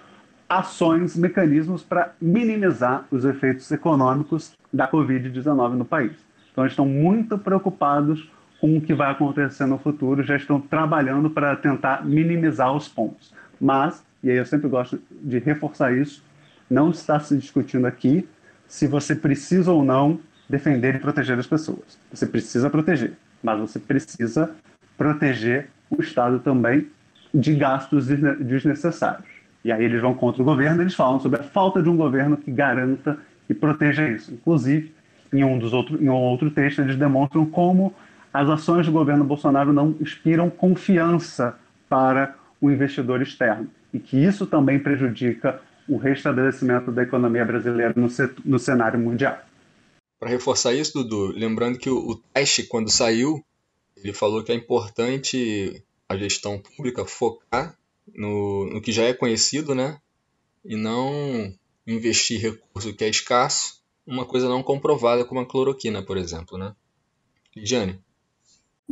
ações, 0.48 1.16
mecanismos 1.16 1.82
para 1.84 2.14
minimizar 2.22 3.06
os 3.10 3.26
efeitos 3.26 3.72
econômicos 3.72 4.54
da 4.72 4.88
Covid-19 4.88 5.74
no 5.74 5.86
país. 5.86 6.14
Então, 6.52 6.64
eles 6.64 6.74
estão 6.74 6.86
muito 6.86 7.38
preocupados 7.38 8.30
com 8.62 8.78
o 8.78 8.82
que 8.82 8.94
vai 8.94 9.12
acontecer 9.12 9.66
no 9.66 9.80
futuro, 9.80 10.22
já 10.22 10.36
estão 10.36 10.62
trabalhando 10.62 11.32
para 11.32 11.56
tentar 11.56 12.06
minimizar 12.06 12.72
os 12.72 12.88
pontos. 12.88 13.34
Mas, 13.60 14.04
e 14.24 14.30
aí 14.30 14.38
eu 14.38 14.46
sempre 14.46 14.70
gosto 14.70 15.02
de 15.10 15.40
reforçar 15.40 15.92
isso, 15.92 16.24
não 16.70 16.92
está 16.92 17.20
se 17.20 17.36
discutindo 17.36 17.88
aqui 17.88 18.30
se 18.68 18.86
você 18.86 19.16
precisa 19.16 19.72
ou 19.72 19.84
não 19.84 20.20
defender 20.48 20.96
e 20.96 21.00
proteger 21.00 21.40
as 21.40 21.48
pessoas. 21.48 21.98
Você 22.14 22.28
precisa 22.28 22.70
proteger, 22.70 23.14
mas 23.42 23.60
você 23.60 23.80
precisa 23.80 24.52
proteger 24.96 25.68
o 25.90 26.00
Estado 26.00 26.38
também 26.40 26.88
de 27.34 27.56
gastos 27.56 28.06
desnecessários. 28.06 29.28
E 29.66 29.72
aí 29.72 29.84
eles 29.84 30.02
vão 30.02 30.14
contra 30.14 30.42
o 30.42 30.46
governo, 30.46 30.84
eles 30.84 30.94
falam 30.94 31.20
sobre 31.20 31.40
a 31.40 31.44
falta 31.44 31.82
de 31.82 31.90
um 31.90 31.98
governo 31.98 32.38
que 32.38 32.52
garanta 32.52 33.18
e 33.50 33.56
proteja 33.56 34.08
isso. 34.08 34.32
Inclusive, 34.32 34.94
em 35.34 35.44
um, 35.44 35.58
dos 35.58 35.74
outro, 35.74 36.02
em 36.02 36.10
um 36.10 36.14
outro 36.14 36.52
texto, 36.52 36.80
eles 36.80 36.96
demonstram 36.96 37.46
como 37.46 37.94
as 38.34 38.50
ações 38.50 38.86
do 38.86 38.92
governo 38.92 39.24
Bolsonaro 39.24 39.74
não 39.74 39.96
inspiram 40.00 40.50
confiança 40.50 41.58
para 41.90 42.36
o 42.60 42.72
investidor 42.72 43.22
externo 43.22 43.70
e 43.94 44.00
que 44.00 44.18
isso 44.18 44.46
também 44.46 44.80
prejudica 44.80 45.62
o 45.88 45.98
restabelecimento 45.98 46.92
da 46.92 47.04
economia 47.04 47.44
brasileira 47.44 47.94
no, 47.96 48.08
no 48.46 48.60
cenário 48.60 49.00
mundial. 49.00 49.38
Para 50.20 50.30
reforçar 50.30 50.74
isso, 50.74 50.94
Dudu, 50.94 51.34
lembrando 51.38 51.78
que 51.78 51.90
o, 51.90 52.12
o 52.12 52.22
quando 52.70 52.90
saiu, 52.90 53.44
ele 53.98 54.14
falou 54.14 54.44
que 54.44 54.52
é 54.52 54.56
importante 54.56 55.84
a 56.08 56.16
gestão 56.16 56.60
pública 56.60 57.06
focar 57.06 57.76
no, 58.14 58.70
no 58.72 58.82
que 58.82 58.92
já 58.92 59.04
é 59.04 59.14
conhecido, 59.14 59.74
né? 59.74 60.00
E 60.64 60.76
não 60.76 61.54
investir 61.88 62.40
recurso 62.40 62.94
que 62.94 63.04
é 63.04 63.10
escasso, 63.10 63.82
uma 64.06 64.26
coisa 64.26 64.48
não 64.48 64.62
comprovada 64.62 65.26
como 65.26 65.42
a 65.42 65.46
cloroquina, 65.46 66.04
por 66.04 66.18
exemplo, 66.18 66.58
né? 66.58 66.76
Lidiane? 67.56 68.00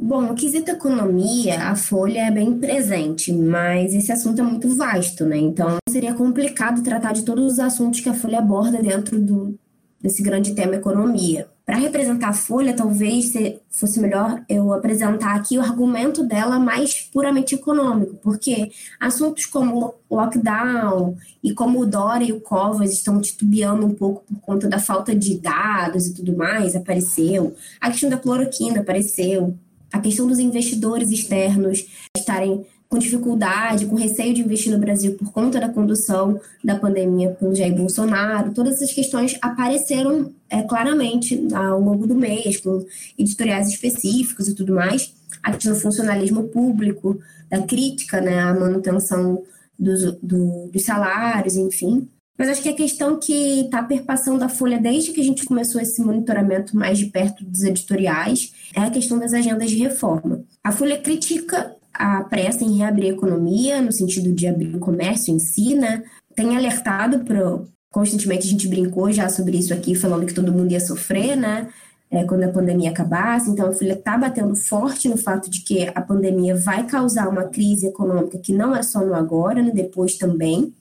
Bom, 0.02 0.22
no 0.22 0.34
quesito 0.34 0.72
economia, 0.72 1.64
a 1.64 1.76
Folha 1.76 2.20
é 2.22 2.32
bem 2.32 2.58
presente, 2.58 3.34
mas 3.34 3.94
esse 3.94 4.10
assunto 4.14 4.40
é 4.40 4.44
muito 4.44 4.74
vasto, 4.74 5.26
né? 5.26 5.36
Então 5.38 5.78
seria 5.90 6.14
complicado 6.14 6.82
tratar 6.82 7.12
de 7.12 7.24
todos 7.24 7.54
os 7.54 7.60
assuntos 7.60 8.00
que 8.00 8.08
a 8.08 8.14
Folha 8.14 8.40
aborda 8.40 8.82
dentro 8.82 9.20
do, 9.20 9.60
desse 10.02 10.24
grande 10.24 10.56
tema 10.56 10.76
economia. 10.76 11.50
Para 11.66 11.76
representar 11.76 12.30
a 12.30 12.34
Folha, 12.34 12.74
talvez 12.74 13.34
fosse 13.70 14.00
melhor 14.00 14.42
eu 14.48 14.72
apresentar 14.72 15.36
aqui 15.36 15.58
o 15.58 15.62
argumento 15.62 16.24
dela 16.24 16.58
mais 16.58 17.02
puramente 17.02 17.54
econômico, 17.54 18.16
porque 18.24 18.72
assuntos 19.02 19.46
como 19.46 19.96
lockdown 20.10 21.18
e 21.44 21.54
como 21.54 21.82
o 21.82 21.86
Dória 21.86 22.26
e 22.26 22.32
o 22.32 22.40
Covas 22.40 22.94
estão 22.94 23.20
titubeando 23.20 23.86
um 23.86 23.94
pouco 23.94 24.24
por 24.24 24.40
conta 24.40 24.70
da 24.70 24.80
falta 24.80 25.14
de 25.14 25.38
dados 25.38 26.08
e 26.08 26.14
tudo 26.14 26.38
mais, 26.38 26.74
apareceu. 26.74 27.54
A 27.82 27.92
questão 27.92 28.10
da 28.10 28.18
cloroquina 28.18 28.80
apareceu. 28.80 29.58
A 29.92 30.00
questão 30.00 30.28
dos 30.28 30.40
investidores 30.40 31.10
externos 31.12 31.86
estarem 32.16 32.66
com 32.90 32.98
dificuldade, 32.98 33.86
com 33.86 33.96
receio 33.96 34.34
de 34.34 34.42
investir 34.42 34.72
no 34.72 34.80
Brasil 34.80 35.14
por 35.14 35.32
conta 35.32 35.60
da 35.60 35.70
condução 35.70 36.42
da 36.64 36.76
pandemia 36.76 37.30
pelo 37.40 37.54
Jair 37.54 37.76
Bolsonaro, 37.76 38.52
todas 38.52 38.76
essas 38.76 38.92
questões 38.92 39.38
apareceram 39.42 40.34
é, 40.50 40.64
claramente 40.64 41.48
ao 41.54 41.80
longo 41.80 42.08
do 42.08 42.16
mês, 42.16 42.58
com 42.58 42.84
editoriais 43.18 43.68
específicos 43.68 44.48
e 44.48 44.56
tudo 44.56 44.74
mais. 44.74 45.14
A 45.44 45.52
questão 45.52 45.74
do 45.74 45.80
funcionalismo 45.80 46.50
público, 46.50 47.20
da 47.48 47.62
crítica 47.62 48.20
né, 48.20 48.40
à 48.40 48.54
manutenção 48.54 49.44
dos, 49.78 50.18
do, 50.22 50.68
dos 50.74 50.84
salários, 50.84 51.56
enfim. 51.56 52.10
Mas 52.40 52.48
acho 52.48 52.64
que 52.64 52.70
a 52.70 52.76
questão 52.76 53.20
que 53.20 53.66
está 53.66 53.84
perpassando 53.84 54.46
a 54.46 54.48
Folha 54.48 54.80
desde 54.80 55.12
que 55.12 55.20
a 55.20 55.24
gente 55.24 55.44
começou 55.44 55.82
esse 55.82 56.02
monitoramento 56.02 56.74
mais 56.74 56.98
de 56.98 57.08
perto 57.08 57.44
dos 57.44 57.64
editoriais 57.64 58.54
é 58.74 58.80
a 58.80 58.90
questão 58.90 59.20
das 59.20 59.34
agendas 59.34 59.70
de 59.70 59.76
reforma. 59.76 60.42
A 60.64 60.72
Folha 60.72 60.98
critica 60.98 61.76
a 61.94 62.24
pressa 62.24 62.64
em 62.64 62.78
reabrir 62.78 63.08
a 63.08 63.14
economia, 63.14 63.82
no 63.82 63.92
sentido 63.92 64.32
de 64.32 64.48
abrir 64.48 64.74
o 64.74 64.80
comércio 64.80 65.36
em 65.36 65.40
si, 65.40 65.76
né? 65.76 66.02
Tem 66.34 66.56
alertado 66.56 67.26
para. 67.26 67.60
Constantemente 67.92 68.48
a 68.48 68.52
gente 68.52 68.68
brincou 68.70 69.12
já 69.12 69.28
sobre 69.28 69.58
isso 69.58 69.74
aqui, 69.74 69.94
falando 69.94 70.26
que 70.26 70.34
todo 70.34 70.54
mundo 70.54 70.72
ia 70.72 70.80
sofrer, 70.80 71.36
né? 71.36 71.68
É, 72.10 72.24
quando 72.24 72.44
a 72.44 72.50
pandemia 72.50 72.92
acabasse. 72.92 73.50
Então, 73.50 73.68
a 73.68 73.74
Folha 73.74 73.94
está 73.94 74.18
batendo 74.18 74.56
forte 74.56 75.10
no 75.10 75.18
fato 75.18 75.50
de 75.50 75.60
que 75.62 75.92
a 75.94 76.02
pandemia 76.02 76.56
vai 76.56 76.88
causar 76.88 77.28
uma 77.28 77.44
crise 77.44 77.88
econômica 77.88 78.38
que 78.38 78.54
não 78.54 78.74
é 78.74 78.82
só 78.82 79.06
no 79.06 79.14
agora, 79.14 79.62
no 79.62 79.74
depois 79.74 80.18
também. 80.18 80.74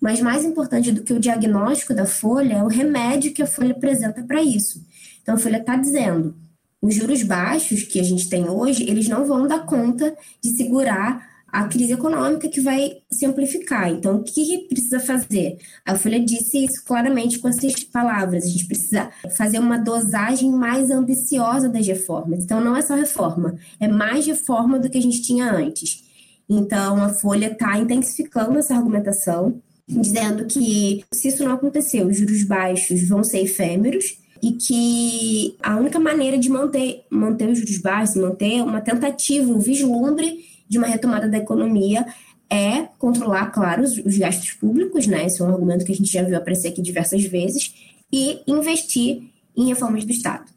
Mas 0.00 0.20
mais 0.20 0.44
importante 0.44 0.92
do 0.92 1.02
que 1.02 1.12
o 1.12 1.20
diagnóstico 1.20 1.94
da 1.94 2.06
Folha 2.06 2.54
é 2.54 2.62
o 2.62 2.68
remédio 2.68 3.32
que 3.32 3.42
a 3.42 3.46
Folha 3.46 3.72
apresenta 3.72 4.22
para 4.22 4.42
isso. 4.42 4.84
Então, 5.22 5.34
a 5.34 5.38
Folha 5.38 5.58
está 5.58 5.76
dizendo: 5.76 6.34
os 6.80 6.94
juros 6.94 7.22
baixos 7.22 7.82
que 7.82 7.98
a 7.98 8.02
gente 8.02 8.28
tem 8.28 8.48
hoje, 8.48 8.88
eles 8.88 9.08
não 9.08 9.26
vão 9.26 9.46
dar 9.46 9.66
conta 9.66 10.16
de 10.42 10.50
segurar 10.50 11.36
a 11.48 11.66
crise 11.68 11.92
econômica 11.92 12.48
que 12.48 12.60
vai 12.60 12.98
se 13.10 13.24
amplificar. 13.24 13.90
Então, 13.90 14.16
o 14.16 14.22
que 14.22 14.66
precisa 14.68 15.00
fazer? 15.00 15.56
A 15.84 15.96
Folha 15.96 16.22
disse 16.22 16.64
isso 16.64 16.84
claramente 16.84 17.38
com 17.38 17.48
essas 17.48 17.82
palavras. 17.84 18.44
A 18.44 18.48
gente 18.48 18.66
precisa 18.66 19.10
fazer 19.36 19.58
uma 19.58 19.78
dosagem 19.78 20.50
mais 20.50 20.90
ambiciosa 20.90 21.68
das 21.68 21.86
reformas. 21.86 22.44
Então, 22.44 22.60
não 22.60 22.76
é 22.76 22.82
só 22.82 22.94
reforma, 22.94 23.56
é 23.80 23.88
mais 23.88 24.26
reforma 24.26 24.78
do 24.78 24.90
que 24.90 24.98
a 24.98 25.02
gente 25.02 25.22
tinha 25.22 25.50
antes. 25.50 26.04
Então, 26.48 27.02
a 27.02 27.08
Folha 27.08 27.50
está 27.50 27.78
intensificando 27.78 28.58
essa 28.58 28.74
argumentação, 28.74 29.60
dizendo 29.88 30.46
que 30.46 31.04
se 31.12 31.28
isso 31.28 31.44
não 31.44 31.52
acontecer, 31.52 32.04
os 32.04 32.16
juros 32.16 32.42
baixos 32.44 33.08
vão 33.08 33.22
ser 33.22 33.40
efêmeros 33.40 34.18
e 34.42 34.52
que 34.52 35.56
a 35.62 35.76
única 35.76 35.98
maneira 35.98 36.36
de 36.36 36.48
manter, 36.48 37.04
manter 37.08 37.48
os 37.48 37.58
juros 37.58 37.78
baixos, 37.78 38.16
manter 38.16 38.62
uma 38.62 38.80
tentativa, 38.80 39.50
um 39.50 39.58
vislumbre 39.58 40.44
de 40.68 40.78
uma 40.78 40.86
retomada 40.86 41.28
da 41.28 41.38
economia 41.38 42.06
é 42.50 42.88
controlar, 42.98 43.46
claro, 43.46 43.82
os, 43.82 43.96
os 43.98 44.18
gastos 44.18 44.52
públicos, 44.52 45.06
né? 45.06 45.26
Esse 45.26 45.42
é 45.42 45.44
um 45.44 45.48
argumento 45.48 45.84
que 45.84 45.92
a 45.92 45.94
gente 45.94 46.12
já 46.12 46.22
viu 46.22 46.36
aparecer 46.36 46.68
aqui 46.68 46.82
diversas 46.82 47.24
vezes, 47.24 47.74
e 48.12 48.40
investir 48.46 49.22
em 49.56 49.66
reformas 49.66 50.04
do 50.04 50.12
Estado. 50.12 50.50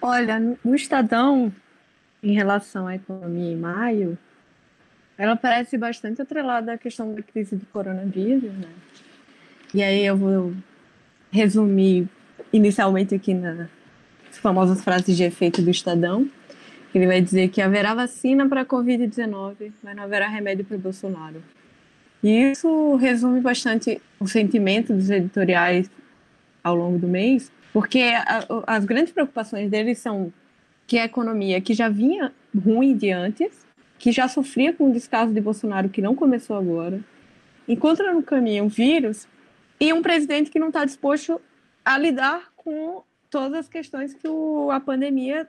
Olha, 0.00 0.38
no 0.64 0.74
Estadão, 0.74 1.52
em 2.22 2.34
relação 2.34 2.86
à 2.86 2.96
economia 2.96 3.52
em 3.52 3.56
maio, 3.56 4.18
ela 5.22 5.36
parece 5.36 5.78
bastante 5.78 6.20
atrelada 6.20 6.72
à 6.72 6.76
questão 6.76 7.14
da 7.14 7.22
crise 7.22 7.54
do 7.54 7.64
coronavírus, 7.66 8.52
né? 8.54 8.68
E 9.72 9.80
aí 9.80 10.04
eu 10.04 10.16
vou 10.16 10.52
resumir 11.30 12.08
inicialmente 12.52 13.14
aqui 13.14 13.32
nas 13.32 13.68
famosas 14.32 14.82
frases 14.82 15.16
de 15.16 15.22
efeito 15.22 15.62
do 15.62 15.70
Estadão. 15.70 16.28
Ele 16.92 17.06
vai 17.06 17.20
dizer 17.20 17.50
que 17.50 17.62
haverá 17.62 17.94
vacina 17.94 18.48
para 18.48 18.62
a 18.62 18.64
Covid-19, 18.64 19.70
mas 19.80 19.94
não 19.94 20.02
haverá 20.02 20.26
remédio 20.26 20.64
para 20.64 20.76
o 20.76 20.80
Bolsonaro. 20.80 21.40
E 22.20 22.50
isso 22.50 22.96
resume 22.96 23.40
bastante 23.40 24.02
o 24.18 24.26
sentimento 24.26 24.92
dos 24.92 25.08
editoriais 25.08 25.88
ao 26.64 26.74
longo 26.74 26.98
do 26.98 27.06
mês, 27.06 27.52
porque 27.72 28.00
a, 28.00 28.44
as 28.66 28.84
grandes 28.84 29.12
preocupações 29.12 29.70
deles 29.70 30.00
são 30.00 30.32
que 30.84 30.98
a 30.98 31.04
economia, 31.04 31.60
que 31.60 31.74
já 31.74 31.88
vinha 31.88 32.32
ruim 32.52 32.96
de 32.96 33.12
antes, 33.12 33.62
que 34.02 34.10
já 34.10 34.26
sofria 34.26 34.72
com 34.72 34.90
o 34.90 34.92
descaso 34.92 35.32
de 35.32 35.40
Bolsonaro, 35.40 35.88
que 35.88 36.02
não 36.02 36.16
começou 36.16 36.56
agora, 36.56 37.00
encontra 37.68 38.12
no 38.12 38.20
caminho 38.20 38.64
um 38.64 38.68
vírus 38.68 39.28
e 39.78 39.92
um 39.92 40.02
presidente 40.02 40.50
que 40.50 40.58
não 40.58 40.66
está 40.66 40.84
disposto 40.84 41.40
a 41.84 41.96
lidar 41.96 42.50
com 42.56 43.04
todas 43.30 43.60
as 43.60 43.68
questões 43.68 44.12
que 44.12 44.26
o, 44.26 44.72
a 44.72 44.80
pandemia 44.80 45.46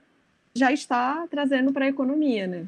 já 0.54 0.70
está 0.70 1.26
trazendo 1.28 1.72
para 1.72 1.86
a 1.86 1.88
economia, 1.88 2.46
né? 2.46 2.66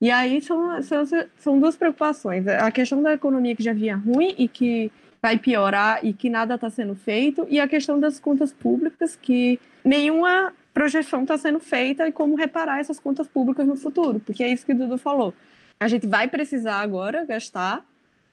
E 0.00 0.10
aí 0.10 0.40
são, 0.40 0.82
são, 0.82 1.04
são 1.36 1.60
duas 1.60 1.76
preocupações. 1.76 2.48
A 2.48 2.70
questão 2.70 3.02
da 3.02 3.12
economia 3.12 3.54
que 3.54 3.62
já 3.62 3.74
vinha 3.74 3.94
ruim 3.94 4.34
e 4.38 4.48
que 4.48 4.90
vai 5.20 5.38
piorar 5.38 6.02
e 6.02 6.14
que 6.14 6.30
nada 6.30 6.54
está 6.54 6.70
sendo 6.70 6.94
feito, 6.94 7.46
e 7.50 7.60
a 7.60 7.68
questão 7.68 8.00
das 8.00 8.18
contas 8.18 8.54
públicas, 8.54 9.18
que 9.20 9.60
nenhuma 9.84 10.54
projeção 10.76 11.22
está 11.22 11.38
sendo 11.38 11.58
feita 11.58 12.06
e 12.06 12.12
como 12.12 12.36
reparar 12.36 12.80
essas 12.80 13.00
contas 13.00 13.26
públicas 13.26 13.66
no 13.66 13.76
futuro, 13.76 14.20
porque 14.20 14.44
é 14.44 14.48
isso 14.52 14.66
que 14.66 14.72
o 14.72 14.76
Dudu 14.76 14.98
falou. 14.98 15.32
A 15.80 15.88
gente 15.88 16.06
vai 16.06 16.28
precisar 16.28 16.80
agora 16.82 17.24
gastar 17.24 17.82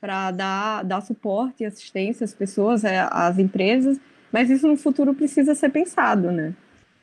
para 0.01 0.29
dar, 0.31 0.83
dar 0.83 0.99
suporte 0.99 1.63
e 1.63 1.65
assistência 1.65 2.25
às 2.25 2.33
pessoas, 2.33 2.83
é, 2.83 3.07
às 3.09 3.39
empresas, 3.39 3.97
mas 4.29 4.49
isso 4.49 4.67
no 4.67 4.75
futuro 4.75 5.13
precisa 5.13 5.55
ser 5.55 5.69
pensado, 5.69 6.33
né? 6.33 6.53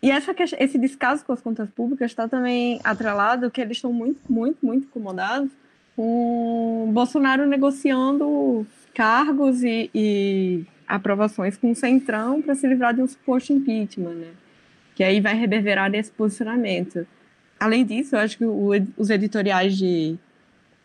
E 0.03 0.11
essa, 0.11 0.35
esse 0.59 0.77
descaso 0.77 1.25
com 1.25 1.33
as 1.33 1.41
contas 1.41 1.71
públicas 1.71 2.11
está 2.11 2.29
também 2.29 2.79
atrelado 2.85 3.51
que 3.51 3.63
eles 3.63 3.79
estão 3.79 3.95
muito, 3.95 4.21
muito, 4.31 4.59
muito 4.61 4.85
incomodados 4.89 5.51
com 5.97 6.91
Bolsonaro 6.93 7.47
negociando 7.47 8.67
cargos 8.93 9.63
e, 9.63 9.89
e 9.95 10.67
aprovações 10.87 11.57
com 11.57 11.71
o 11.71 11.75
Centrão 11.75 12.43
para 12.43 12.55
se 12.55 12.67
livrar 12.67 12.93
de 12.93 13.01
um 13.01 13.07
suposto 13.07 13.55
impeachment, 13.55 14.17
né? 14.17 14.40
Que 15.01 15.05
aí 15.05 15.19
vai 15.19 15.35
reverberar 15.35 15.91
nesse 15.91 16.11
posicionamento. 16.11 17.07
Além 17.59 17.87
disso, 17.87 18.15
eu 18.15 18.21
acho 18.21 18.37
que 18.37 18.45
o, 18.45 18.69
os 18.99 19.09
editoriais 19.09 19.75
de, 19.75 20.19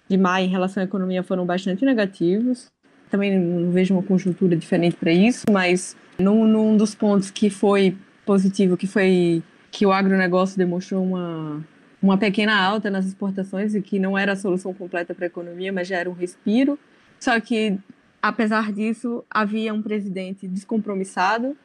de 0.08 0.18
maio 0.18 0.46
em 0.46 0.50
relação 0.50 0.80
à 0.80 0.86
economia 0.86 1.22
foram 1.22 1.46
bastante 1.46 1.84
negativos. 1.84 2.68
Também 3.12 3.38
não 3.38 3.72
vejo 3.72 3.94
uma 3.94 4.02
conjuntura 4.02 4.56
diferente 4.56 4.96
para 4.96 5.12
isso, 5.12 5.44
mas 5.52 5.98
num, 6.18 6.48
num 6.48 6.78
dos 6.78 6.96
pontos 6.96 7.30
que 7.30 7.50
foi 7.50 7.98
positivo, 8.26 8.78
que 8.78 8.88
foi 8.88 9.44
que 9.70 9.86
o 9.86 9.92
agronegócio 9.92 10.58
demonstrou 10.58 11.04
uma, 11.04 11.62
uma 12.02 12.18
pequena 12.18 12.58
alta 12.58 12.90
nas 12.90 13.06
exportações 13.06 13.76
e 13.76 13.82
que 13.82 14.00
não 14.00 14.18
era 14.18 14.32
a 14.32 14.38
solução 14.38 14.74
completa 14.74 15.14
para 15.14 15.26
a 15.26 15.28
economia, 15.28 15.74
mas 15.74 15.90
já 15.90 15.98
era 15.98 16.10
um 16.10 16.14
respiro. 16.14 16.80
Só 17.20 17.38
que, 17.42 17.78
apesar 18.22 18.72
disso, 18.72 19.26
havia 19.30 19.74
um 19.74 19.82
presidente 19.82 20.48
descompromissado 20.48 21.58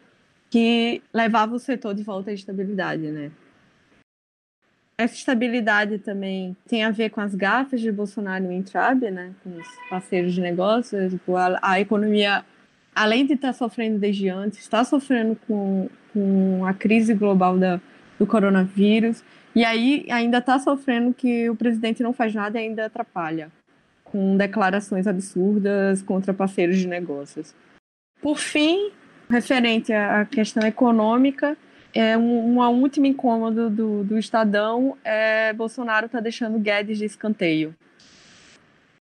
que 0.51 1.01
levava 1.15 1.55
o 1.55 1.59
setor 1.59 1.95
de 1.95 2.03
volta 2.03 2.31
à 2.31 2.35
estabilidade, 2.35 3.11
né? 3.11 3.31
Essa 4.99 5.15
estabilidade 5.15 5.99
também 5.99 6.55
tem 6.69 6.85
a 6.85 6.91
ver 6.91 7.09
com 7.09 7.23
as 7.23 7.35
gafas 7.35 7.81
de 7.81 7.91
Bolsonaro 7.91 8.45
em 8.45 8.59
Intrab, 8.59 9.11
né? 9.11 9.33
Com 9.43 9.57
os 9.57 9.69
parceiros 9.89 10.35
de 10.35 10.43
negócios, 10.43 11.13
tipo, 11.13 11.37
a, 11.37 11.59
a 11.63 11.81
economia 11.81 12.45
além 12.95 13.27
de 13.27 13.35
estar 13.35 13.49
tá 13.49 13.53
sofrendo 13.55 13.99
desde 13.99 14.29
antes, 14.29 14.59
está 14.59 14.85
sofrendo 14.85 15.37
com, 15.47 15.89
com 16.13 16.65
a 16.67 16.75
crise 16.75 17.15
global 17.15 17.57
da, 17.57 17.81
do 18.19 18.27
coronavírus, 18.27 19.23
e 19.55 19.65
aí 19.65 20.07
ainda 20.11 20.39
está 20.39 20.59
sofrendo 20.59 21.13
que 21.15 21.49
o 21.49 21.57
presidente 21.57 22.03
não 22.03 22.13
faz 22.13 22.35
nada 22.35 22.61
e 22.61 22.65
ainda 22.65 22.87
atrapalha, 22.87 23.51
com 24.05 24.37
declarações 24.37 25.07
absurdas 25.07 26.03
contra 26.03 26.35
parceiros 26.35 26.79
de 26.79 26.87
negócios. 26.87 27.55
Por 28.21 28.39
fim, 28.39 28.91
referente 29.31 29.93
à 29.93 30.25
questão 30.25 30.67
econômica, 30.67 31.57
é 31.95 32.17
um, 32.17 32.59
último 32.81 33.07
incômodo 33.07 33.71
do, 33.71 34.05
do 34.05 34.19
Estadão 34.19 34.97
é 35.05 35.53
Bolsonaro 35.53 36.07
está 36.07 36.21
deixando 36.21 36.59
Guedes 36.59 36.99
de 36.99 37.05
escanteio. 37.05 37.75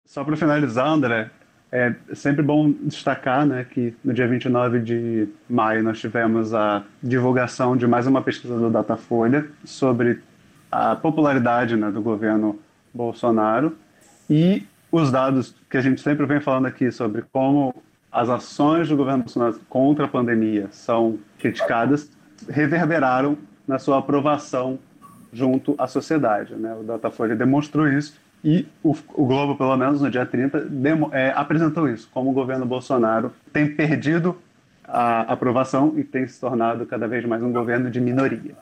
Só 0.06 0.23
para 0.23 0.36
finalizar, 0.36 0.88
André, 0.88 1.30
é 1.71 1.93
sempre 2.13 2.41
bom 2.41 2.71
destacar 2.71 3.45
né, 3.45 3.65
que 3.69 3.93
no 4.04 4.13
dia 4.13 4.28
29 4.28 4.80
de 4.80 5.28
maio 5.49 5.84
nós 5.84 5.99
tivemos 5.99 6.54
a 6.54 6.84
divulgação 7.01 7.75
de 7.75 7.88
mais 7.88 8.08
uma 8.08 8.21
pesquisa 8.21 8.58
do 8.58 8.69
Datafolha 8.69 9.47
sobre 9.63 10.21
a 10.71 10.95
popularidade 10.95 11.75
né, 11.75 11.91
do 11.91 12.01
governo 12.01 12.60
Bolsonaro 12.93 13.75
e 14.30 14.63
os 14.91 15.12
dados 15.12 15.56
que 15.69 15.78
a 15.78 15.82
gente 15.82 16.01
sempre 16.01 16.25
vem 16.25 16.39
falando 16.39 16.67
aqui 16.67 16.91
sobre 16.91 17.23
como 17.32 17.73
as 18.15 18.30
ações 18.30 18.88
do 18.88 18.95
governo 18.95 19.23
Bolsonaro 19.23 19.60
contra 19.67 20.06
a 20.06 20.08
pandemia 20.08 20.69
são 20.71 21.19
criticadas, 21.38 22.10
reverberaram 22.47 23.38
na 23.67 23.78
sua 23.78 23.97
aprovação 23.97 24.80
junto 25.34 25.75
à 25.78 25.86
sociedade. 25.86 26.56
Né? 26.56 26.73
O 26.80 26.84
Datafolha 26.84 27.36
demonstrou 27.36 27.89
isso 27.89 28.17
e 28.41 28.65
o, 28.82 28.95
o, 29.15 29.25
Globo, 29.25 29.58
pelo 29.58 29.75
menos 29.75 29.99
no 29.99 30.10
dia 30.10 30.25
30, 30.25 30.62
demo, 30.62 31.10
é, 31.12 31.34
apresentou 31.36 31.89
isso, 31.89 32.10
como 32.13 32.30
o 32.30 32.34
governo 32.34 32.65
Bolsonaro 32.65 33.34
tem 33.51 33.75
perdido 33.75 34.38
a 34.86 35.21
aprovação 35.34 35.93
e 35.97 36.04
tem 36.04 36.25
se 36.25 36.39
tornado 36.39 36.86
cada 36.86 37.10
vez 37.10 37.25
mais 37.25 37.43
um 37.43 37.51
governo 37.51 37.91
de 37.91 37.99
minoria. 37.99 38.56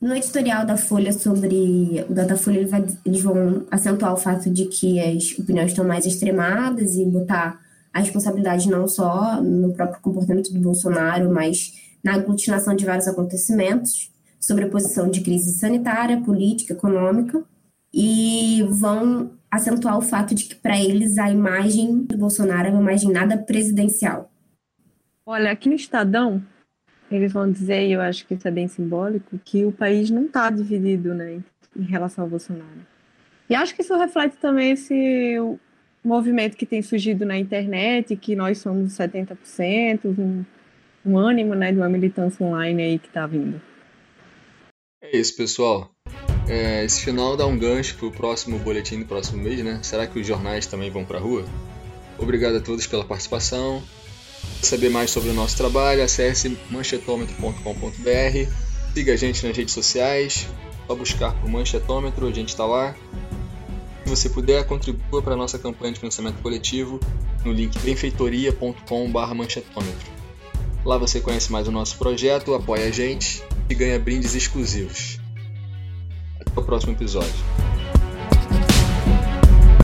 No 0.00 0.12
editorial 0.16 0.66
da 0.66 0.76
Folha 0.76 1.12
sobre 1.12 2.04
o 2.08 2.12
Datafolha, 2.12 2.66
eles 3.06 3.22
vão 3.22 3.64
acentuar 3.70 4.12
o 4.12 4.16
fato 4.16 4.50
de 4.50 4.64
que 4.64 4.98
as 4.98 5.38
opiniões 5.38 5.70
estão 5.70 5.86
mais 5.86 6.04
extremadas 6.04 6.96
e 6.96 7.04
botar 7.04 7.69
a 7.92 8.00
responsabilidade 8.00 8.68
não 8.68 8.86
só 8.86 9.42
no 9.42 9.72
próprio 9.74 10.00
comportamento 10.00 10.52
do 10.52 10.60
Bolsonaro, 10.60 11.32
mas 11.32 11.74
na 12.02 12.14
aglutinação 12.14 12.74
de 12.74 12.84
vários 12.84 13.08
acontecimentos, 13.08 14.10
sobre 14.38 14.64
a 14.64 14.68
posição 14.68 15.10
de 15.10 15.20
crise 15.20 15.58
sanitária, 15.58 16.20
política, 16.22 16.72
econômica, 16.72 17.44
e 17.92 18.64
vão 18.70 19.32
acentuar 19.50 19.98
o 19.98 20.02
fato 20.02 20.34
de 20.34 20.44
que, 20.44 20.54
para 20.54 20.80
eles, 20.80 21.18
a 21.18 21.30
imagem 21.30 22.04
do 22.04 22.16
Bolsonaro 22.16 22.68
é 22.68 22.70
uma 22.70 22.80
imagem 22.80 23.12
nada 23.12 23.36
presidencial. 23.36 24.30
Olha, 25.26 25.50
aqui 25.50 25.68
no 25.68 25.74
Estadão, 25.74 26.42
eles 27.10 27.32
vão 27.32 27.50
dizer, 27.50 27.86
e 27.86 27.92
eu 27.92 28.00
acho 28.00 28.26
que 28.26 28.34
isso 28.34 28.48
é 28.48 28.50
bem 28.50 28.68
simbólico, 28.68 29.38
que 29.44 29.64
o 29.64 29.72
país 29.72 30.08
não 30.08 30.24
está 30.24 30.48
dividido 30.50 31.12
né, 31.12 31.42
em 31.76 31.82
relação 31.82 32.24
ao 32.24 32.30
Bolsonaro. 32.30 32.86
E 33.48 33.54
acho 33.54 33.74
que 33.74 33.82
isso 33.82 33.96
reflete 33.96 34.36
também 34.36 34.72
esse 34.72 35.36
movimento 36.02 36.56
que 36.56 36.66
tem 36.66 36.82
surgido 36.82 37.24
na 37.24 37.38
internet, 37.38 38.16
que 38.16 38.34
nós 38.34 38.58
somos 38.58 38.92
70%, 38.96 40.06
um, 40.18 40.44
um 41.04 41.18
ânimo 41.18 41.54
né, 41.54 41.72
de 41.72 41.78
uma 41.78 41.88
militância 41.88 42.44
online 42.44 42.82
aí 42.82 42.98
que 42.98 43.08
está 43.08 43.26
vindo. 43.26 43.60
É 45.02 45.16
isso, 45.16 45.36
pessoal. 45.36 45.90
É, 46.48 46.84
esse 46.84 47.04
final 47.04 47.36
dá 47.36 47.46
um 47.46 47.58
gancho 47.58 47.96
para 47.96 48.06
o 48.06 48.12
próximo 48.12 48.58
boletim 48.58 48.98
do 48.98 49.06
próximo 49.06 49.42
mês, 49.42 49.62
né? 49.62 49.78
Será 49.82 50.06
que 50.06 50.18
os 50.18 50.26
jornais 50.26 50.66
também 50.66 50.90
vão 50.90 51.04
para 51.04 51.18
a 51.18 51.20
rua? 51.20 51.44
Obrigado 52.18 52.56
a 52.56 52.60
todos 52.60 52.86
pela 52.86 53.04
participação. 53.04 53.82
Para 54.58 54.68
saber 54.68 54.90
mais 54.90 55.10
sobre 55.10 55.30
o 55.30 55.34
nosso 55.34 55.56
trabalho, 55.56 56.02
acesse 56.02 56.56
manchetômetro.com.br. 56.70 58.52
Siga 58.94 59.12
a 59.12 59.16
gente 59.16 59.46
nas 59.46 59.56
redes 59.56 59.72
sociais. 59.72 60.48
Só 60.86 60.94
buscar 60.96 61.32
por 61.40 61.48
Manchetômetro, 61.48 62.26
a 62.26 62.32
gente 62.32 62.48
está 62.48 62.66
lá. 62.66 62.96
Se 64.10 64.16
você 64.16 64.28
puder, 64.28 64.66
contribua 64.66 65.22
para 65.22 65.34
a 65.34 65.36
nossa 65.36 65.56
campanha 65.56 65.92
de 65.92 66.00
financiamento 66.00 66.42
coletivo 66.42 66.98
no 67.44 67.52
link 67.52 67.78
benfeitoria.com.br 67.78 69.34
manchetômetro. 69.36 70.10
Lá 70.84 70.98
você 70.98 71.20
conhece 71.20 71.52
mais 71.52 71.68
o 71.68 71.70
nosso 71.70 71.96
projeto, 71.96 72.52
apoia 72.52 72.88
a 72.88 72.90
gente 72.90 73.40
e 73.68 73.74
ganha 73.74 74.00
brindes 74.00 74.34
exclusivos. 74.34 75.20
Até 76.40 76.60
o 76.60 76.64
próximo 76.64 76.92
episódio. 76.92 77.30